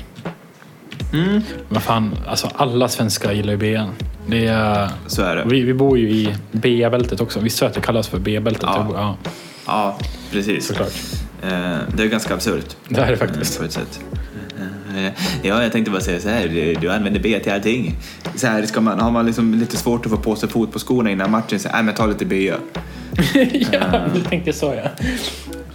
[1.14, 1.42] Mm.
[1.70, 3.90] Men fan, alltså alla svenskar gillar ju BN.
[4.28, 5.44] Det är, Så är det.
[5.46, 7.40] vi, vi bor ju i BA-bältet också.
[7.40, 8.64] Visst är det att det kallas för BA-bältet?
[8.64, 8.88] Ja.
[8.96, 9.16] ja,
[9.68, 9.98] Ja,
[10.32, 10.68] precis.
[10.68, 10.94] såklart.
[11.42, 12.76] Eh, det är ganska absurt.
[12.90, 13.60] Det är eh, faktiskt.
[13.60, 14.00] På ett sätt.
[14.96, 15.12] Eh,
[15.42, 17.96] Ja, jag tänkte bara säga så här, du, använder B till allting.
[18.36, 20.80] Så här ska man, har man liksom lite svårt att få på sig fot på
[20.80, 22.54] skorna innan matchen, så här, men ta lite B.
[23.72, 23.80] ja,
[24.14, 24.90] du tänkte så ja.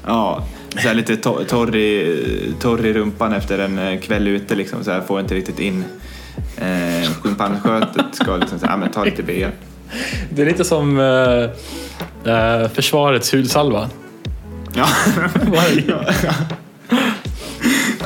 [0.07, 4.55] Ja, så här lite to- torr i, torr i rumpan efter en eh, kväll ute
[4.55, 5.85] liksom, så här, får inte riktigt in
[6.57, 9.47] eh, schimpanskötet ska liksom säga, nej men ta lite B.
[10.31, 13.91] Det är lite som eh, eh, försvarets hudsalva.
[14.75, 14.87] Ja.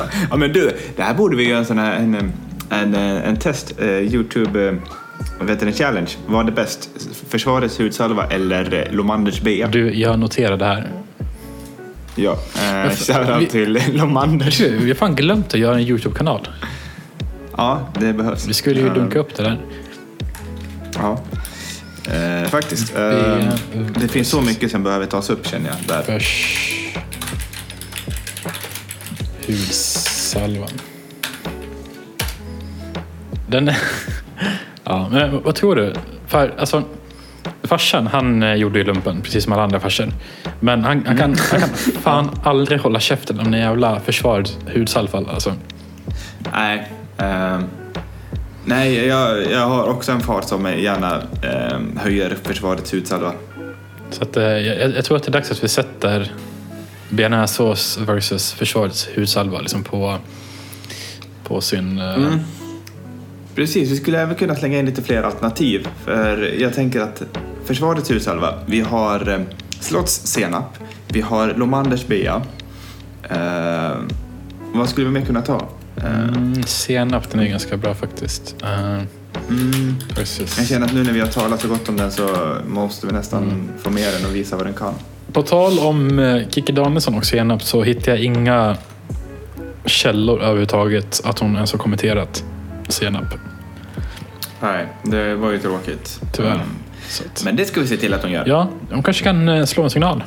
[0.29, 2.33] ja men du, det här borde vi göra en sån här, en,
[2.69, 4.73] en, en test, eh, Youtube, eh,
[5.39, 6.11] vad heter det, challenge.
[6.27, 6.89] Vad är bäst?
[7.29, 9.65] Försvarets hudsalva eller eh, Lomanders B?
[9.71, 10.89] Du, jag noterar det här.
[12.15, 14.57] Ja, eh, shoutout till Lomanders.
[14.57, 16.47] Du, vi har fan glömt att göra en YouTube-kanal.
[17.57, 18.47] Ja, det behövs.
[18.47, 19.61] Vi skulle ju Eh, dunka upp det där.
[20.95, 21.19] Ja.
[22.13, 22.95] Eh, faktiskt.
[22.95, 23.01] Eh,
[23.73, 25.77] B- det finns så mycket som behöver tas upp känner jag.
[25.87, 26.01] Där.
[26.03, 26.61] Förs...
[29.47, 30.69] Hudsalvan.
[33.47, 33.71] Den...
[34.83, 35.93] ja, men vad tror du?
[36.27, 36.83] För, alltså,
[37.63, 40.11] farsan, han eh, gjorde ju lumpen, precis som alla andra farsor.
[40.59, 41.69] Men han, han, kan, han kan
[42.01, 45.19] fan aldrig hålla käften om den jävla försvarets hudsalva.
[45.33, 45.53] Alltså.
[46.53, 46.91] Nej.
[47.17, 47.63] ehm,
[48.65, 53.31] nej, jag, jag har också en far som gärna ehm, höjer försvarets hudsalva.
[54.09, 56.31] Så att, eh, jag, jag tror att det är dags att vi sätter
[57.09, 60.17] bearnaisesås versus försvarets hudsalva liksom på,
[61.43, 61.99] på sin...
[61.99, 62.39] eh, Mm.
[63.55, 65.87] Precis, vi skulle även kunna slänga in lite fler alternativ.
[66.03, 67.23] För jag tänker att
[67.65, 69.39] försvarets hudsalva, vi har eh,
[69.79, 70.77] slottssenap,
[71.07, 72.41] vi har Lomanders bea.
[73.29, 73.97] Eh,
[74.73, 75.67] vad skulle vi mer kunna ta?
[75.97, 76.23] Eh,
[76.55, 78.55] Mm, senap, den är ganska bra faktiskt.
[78.63, 79.03] Uh,
[79.49, 80.57] mm, versus.
[80.57, 83.13] jag känner att nu när vi har talat så gott om den så måste vi
[83.13, 84.93] nästan få med den och visa vad den kan.
[85.33, 88.77] På tal om uh, Kikki Danielsson och senap så hittar jag inga
[89.85, 92.43] källor överhuvudtaget att hon ens har kommenterat
[92.87, 93.23] senap.
[94.61, 96.19] Nej, det var ju tråkigt.
[96.33, 96.51] Tyvärr.
[96.55, 96.67] Mm.
[97.25, 98.43] Att, Men det ska vi se till att de gör.
[98.47, 100.23] ja, de kanske kan eh, slå en signal.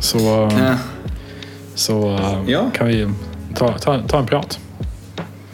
[0.00, 0.18] Så,
[0.58, 0.74] Ja.
[1.74, 2.70] så eh, Ja.
[2.74, 3.08] kan vi
[3.54, 4.58] ta, ta, ta en prat.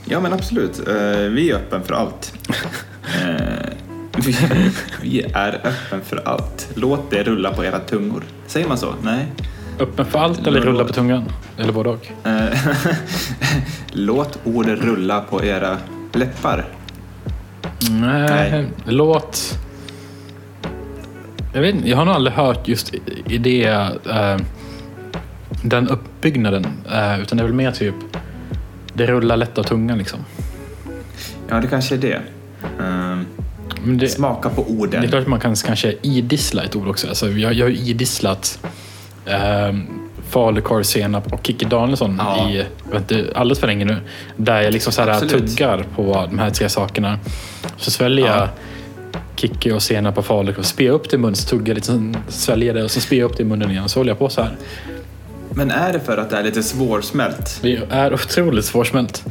[0.05, 0.89] Ja, men absolut.
[0.89, 0.95] Eh,
[1.31, 2.33] vi är öppen för allt.
[3.23, 3.69] Eh,
[5.03, 6.69] vi, är öppen för allt.
[6.75, 8.23] Låt det rulla på era tungor.
[8.47, 8.95] Säger man så?
[9.03, 9.27] Nej.
[9.79, 11.25] Öppen för allt eller rulla på tungan?
[11.59, 12.07] Eller både och.
[12.27, 12.59] Eh,
[13.93, 15.79] Låt orden rulla på era
[16.15, 16.65] läppar.
[17.91, 18.67] Nej, Nej.
[18.87, 19.59] låt...
[21.53, 22.95] Jag, vet, inte, jag har nog aldrig hört just
[23.27, 24.37] i- det, eh,
[25.63, 26.67] den uppbyggnaden.
[26.93, 27.95] eh, utan det är väl mer typ,
[28.93, 30.21] det rullar lätt av tungan liksom.
[31.49, 32.21] Ja, det kanske är det.
[33.85, 35.01] Men det, smaka på orden.
[35.01, 37.09] det är klart att man kan kanske idissla ett ord också.
[37.09, 38.67] Alltså, jag, jag har ju idisslat
[39.27, 39.73] eh,
[40.35, 42.51] falukorv, senap och Kikki Danielsson Ja.
[42.51, 43.97] i jag vet inte, alldeles för länge nu.
[44.37, 45.57] Där jag liksom så här Absolut.
[45.57, 47.19] tuggar på de här tre sakerna.
[47.77, 48.37] Så sväljer Ja.
[48.37, 48.49] jag
[49.37, 52.17] Kikki och senap och falukorv, spyr upp det i munnen, så tuggar jag lite, sen
[52.29, 53.89] sväljer det och så spyr jag upp det i munnen igen.
[53.89, 54.57] Så håller jag på så här.
[55.51, 57.59] Men är det för att det är lite svårsmält?
[57.63, 59.25] Det är otroligt svårsmält.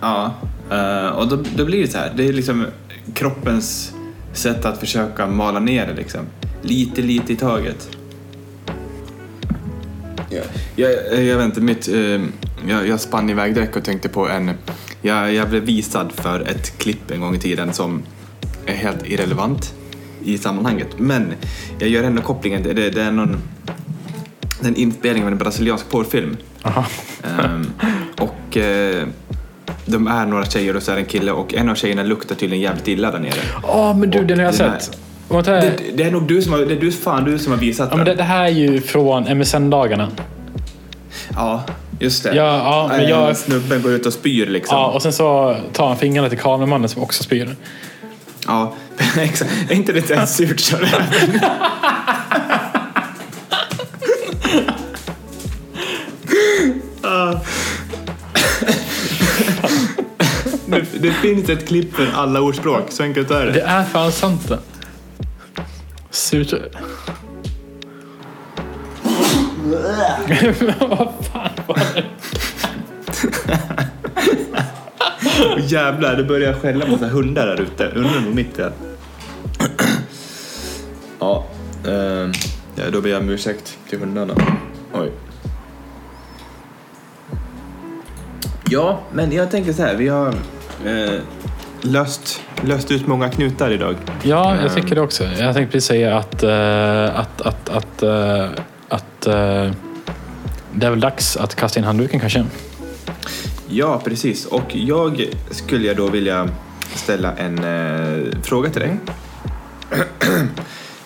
[0.00, 0.34] Ja.
[0.70, 2.12] eh, och då, då blir det så här.
[2.16, 2.66] Det är liksom
[3.14, 3.92] kroppens
[4.32, 6.20] sätt att försöka mala ner det liksom.
[6.62, 7.88] Lite, lite i taget.
[10.30, 10.40] Ja.
[10.76, 11.94] Jag, jag vet inte, mitt, eh,
[12.68, 14.50] jag, jag spann iväg direkt och tänkte på en...
[15.02, 18.02] Jag, jag blev visad för ett klipp en gång i tiden som
[18.66, 19.74] är helt irrelevant
[20.24, 20.88] i sammanhanget.
[20.98, 21.32] Men
[21.78, 23.36] jag gör ändå kopplingen, det, det är någon...
[24.60, 26.36] Det är en inspelning av en brasiliansk porrfilm.
[26.64, 27.66] Ehm,
[28.18, 29.06] och eh,
[29.86, 32.34] de är några tjejer och så är det en kille och en av tjejerna luktar
[32.34, 33.40] tydligen jävligt illa där nere.
[33.62, 34.80] Ja, men du, Och den har jag den här-
[35.28, 37.88] Det, det är nog du som har, det är du, fan du som har visat
[37.90, 38.18] ja, men det, den.
[38.18, 40.08] det här är ju från MSN-dagarna.
[41.34, 41.62] Ja,
[42.00, 42.34] just det.
[42.34, 44.76] Ja, ja, men Eh, jag- Snubben går ut och spyr liksom.
[44.78, 47.56] Ja, och sen så tar han fingrarna till kameramannen som också spyr.
[48.46, 48.72] Ja,
[49.18, 49.50] exakt.
[49.70, 50.76] Är inte det ens surt så
[60.66, 63.60] det, det finns ett klipp för alla ordspråk, så enkelt är Det det.
[63.60, 64.58] är fan sant det.
[66.28, 66.52] Surt.
[70.80, 72.04] Vad fan var det?
[75.54, 77.86] Och jävlar, det börjar skälla massa hundar där ute.
[77.86, 78.72] Undrar om mitt är.
[81.20, 81.46] Ja,
[81.86, 82.30] eh,
[82.74, 84.34] ja, då ber jag om ursäkt till hundarna.
[84.92, 85.10] Oj.
[88.70, 89.94] Ja, men jag tänker så här.
[89.94, 90.28] Vi har
[90.86, 91.20] eh,
[91.80, 93.96] löst, löst ut många knutar idag.
[94.22, 95.24] Ja, jag tycker det också.
[95.24, 98.48] Jag tänkte precis säga att, eh, att, att, att, eh,
[98.88, 99.70] att eh,
[100.72, 102.44] det är väl dags att kasta in handduken kanske.
[103.68, 104.46] Ja, precis.
[104.46, 106.48] Och jag skulle då vilja
[106.94, 108.96] ställa en eh, fråga till dig.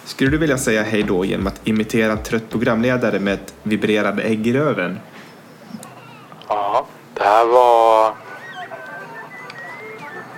[0.04, 4.22] Skulle du vilja säga hej då genom att imitera en trött programledare med ett vibrerande
[4.22, 4.98] ägg i röven?
[6.48, 8.14] Ja, det här var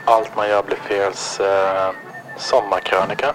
[0.07, 1.91] allt man gör blir fels eh,
[2.37, 3.35] sommarkrönika.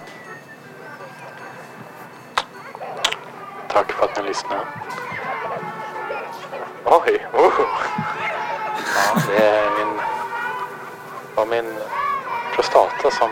[3.68, 4.60] Tack för att ni lyssnade.
[6.84, 7.26] Oj!
[7.32, 7.52] Oh.
[8.96, 10.00] Ja, det är min,
[11.34, 11.74] var min
[12.54, 13.30] prostata som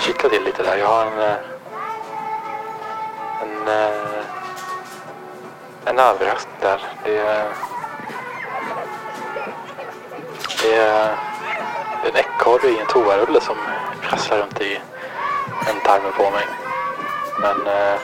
[0.00, 0.76] kittlade till lite där.
[0.76, 1.36] Jag har en, eh,
[3.42, 4.24] en, eh,
[5.84, 6.82] en överraskning där.
[7.04, 7.48] Det det är,
[10.62, 11.25] det är
[12.06, 13.56] en ekorre i en toarulle som
[14.02, 14.80] prasslar runt i
[15.70, 15.80] en
[16.16, 16.46] på mig.
[17.40, 18.00] Men eh,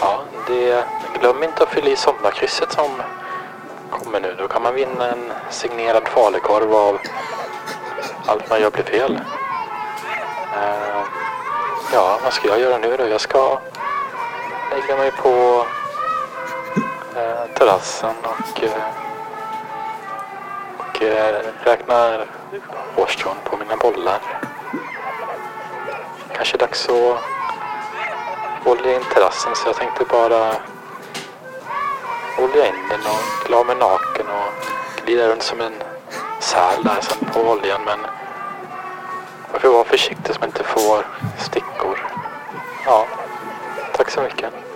[0.00, 0.84] ja, det,
[1.20, 3.02] glöm inte att fylla i sommarkrysset som
[3.90, 4.34] kommer nu.
[4.38, 6.98] Då kan man vinna en signerad falukorv av
[8.26, 9.20] Allt man gör blir fel.
[10.54, 11.02] Eh,
[11.92, 13.08] ja, vad ska jag göra nu då?
[13.08, 13.60] Jag ska
[14.70, 15.64] lägga mig på
[17.16, 19.07] eh, terrassen och, eh,
[21.06, 22.26] och räknar
[22.96, 24.20] hårstrån på mina bollar.
[26.32, 27.20] Kanske dags att
[28.66, 30.56] olja in terrassen så jag tänkte bara
[32.38, 34.52] olja in den och klä av mig naken och
[35.04, 35.72] glida runt som en
[36.40, 37.98] säl där sen på oljan men
[39.52, 41.06] jag får vara försiktig så man inte får
[41.38, 42.06] stickor.
[42.86, 43.06] Ja,
[43.96, 44.67] tack så mycket.